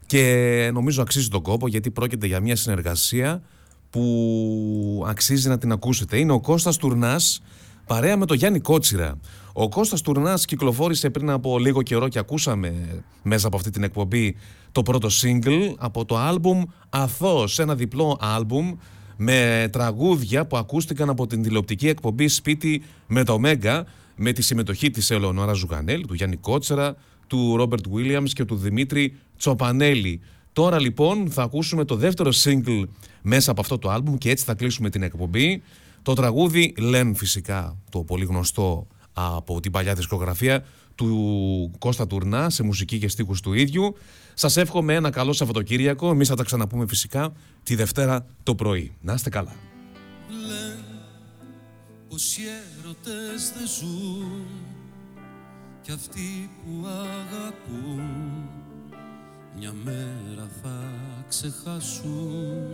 Και 0.06 0.70
νομίζω 0.74 1.02
αξίζει 1.02 1.28
τον 1.28 1.42
κόπο 1.42 1.68
γιατί 1.68 1.92
πρόκειται 1.92 2.28
για 2.28 2.40
μια 2.40 2.56
συνεργασία 2.56 3.42
που 3.90 5.06
αξίζει 5.08 5.50
να 5.50 5.58
την 5.58 5.72
ακούσετε. 5.72 6.18
Είναι 6.18 6.32
ο 6.32 6.40
Κώστας 6.40 6.78
Τουρνάς 6.78 7.42
παρέα 7.86 8.18
με 8.18 8.26
τον 8.26 8.38
Γιάννη 8.38 8.60
Κότσιρα. 8.60 9.18
Ο 9.54 9.70
Κώστας 9.70 10.02
Τουρνάς 10.02 10.46
κυκλοφόρησε 10.46 11.10
πριν 11.10 11.30
από 11.30 11.60
λίγο 11.60 11.82
καιρό 11.82 12.08
και 12.08 12.20
ακούσαμε 12.20 13.04
μέσα 13.24 13.48
από 13.48 13.56
αυτή 13.56 13.70
την 13.70 13.84
εκπομπή 13.84 14.36
το 14.72 14.82
πρώτο 14.82 15.08
single 15.22 15.74
από 15.78 16.06
το 16.06 16.18
άλμπουμ 16.18 16.64
Αθώος, 16.90 17.60
ένα 17.60 17.76
διπλό 17.76 18.18
άλμπουμ 18.22 18.76
με 19.18 19.70
τραγούδια 19.72 20.46
που 20.46 20.58
ακούστηκαν 20.58 21.10
από 21.10 21.28
την 21.28 21.42
τηλεοπτική 21.44 21.88
εκπομπή 21.88 22.28
Σπίτι 22.28 22.84
με 23.08 23.24
το 23.24 23.40
Μέγκα 23.40 23.86
με 24.16 24.32
τη 24.32 24.42
συμμετοχή 24.42 24.90
της 24.90 25.12
Ελεωνόρας 25.12 25.54
Ζουγανέλη, 25.54 26.06
του 26.06 26.14
Γιάννη 26.14 26.36
Κότσιρα, 26.36 26.96
του 27.28 27.56
Ρόμπερτ 27.58 27.86
Ουίλιαμς 27.90 28.34
και 28.34 28.46
του 28.46 28.56
Δημήτρη 28.56 29.16
Τσοπανέλη. 29.38 30.22
Τώρα 30.54 30.80
λοιπόν 30.80 31.30
θα 31.30 31.44
ακούσουμε 31.44 31.86
το 31.86 31.96
δεύτερο 31.96 32.32
single 32.44 32.84
μέσα 33.22 33.52
από 33.52 33.62
αυτό 33.62 33.78
το 33.78 33.90
άλμπουμ 33.90 34.16
και 34.18 34.30
έτσι 34.30 34.46
θα 34.46 34.54
κλείσουμε 34.54 34.90
την 34.90 35.04
εκπομπή. 35.04 35.62
Το 36.02 36.14
τραγούδι 36.14 36.74
Λεν 36.78 37.16
φυσικά, 37.16 37.78
το 37.90 38.04
πολύ 38.04 38.26
γνωστό 38.26 38.88
από 39.20 39.60
την 39.60 39.72
παλιά 39.72 39.94
δισκογραφία 39.94 40.66
του 40.96 41.72
Κώστα 41.80 42.08
Τουρνά 42.08 42.50
σε 42.50 42.64
μουσική 42.64 43.00
και 43.00 43.08
στίχους 43.08 43.42
του 43.42 43.54
ίδιου. 43.54 43.96
Σας 44.34 44.58
εύχομαι 44.58 44.94
ένα 44.94 45.10
καλό 45.10 45.34
Σαββατοκύριακο. 45.34 46.10
Εμείς 46.10 46.28
θα 46.28 46.36
τα 46.36 46.44
ξαναπούμε 46.44 46.88
φυσικά 46.88 47.34
τη 47.64 47.76
Δευτέρα 47.76 48.26
το 48.44 48.56
πρωί. 48.56 48.94
Να 49.02 49.14
είστε 49.14 49.30
καλά. 49.30 49.56
Λένε 50.48 51.00
πως 52.10 52.38
οι 52.38 52.42
έρωτες 52.80 53.52
δεν 53.58 53.68
ζουν 53.80 54.46
κι 55.82 55.92
αυτοί 55.92 56.50
που 56.64 56.88
αγαπούν 56.88 58.02
μια 59.58 59.74
μέρα 59.84 60.50
θα 60.62 60.94
ξεχάσουν 61.28 62.68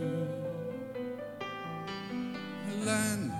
Λένε 2.83 3.32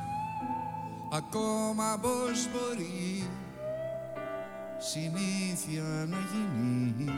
ακόμα 1.16 1.98
πως 2.02 2.48
μπορεί 2.52 3.28
συνήθεια 4.80 6.08
να 6.10 6.18
γίνει. 6.32 7.12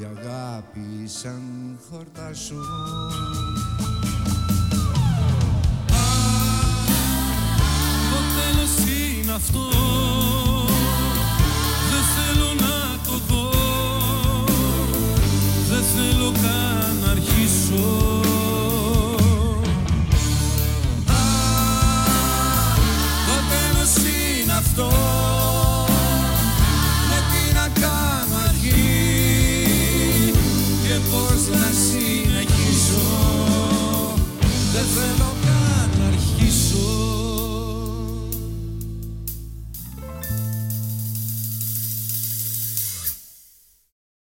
Η 0.00 0.04
αγάπη 0.16 1.06
σαν 1.06 1.78
χορτάσου 1.90 2.54
Το 8.10 8.20
τέλος 8.36 8.92
είναι 8.92 9.32
αυτό. 9.32 9.68
Δεν 11.90 12.04
θέλω 12.14 12.52
να 12.54 12.98
το 13.04 13.18
δω. 13.28 13.50
Δεν 15.68 15.82
θέλω 15.82 16.32
καν 16.32 16.98
να 17.02 17.10
αρχίσω. 17.10 18.13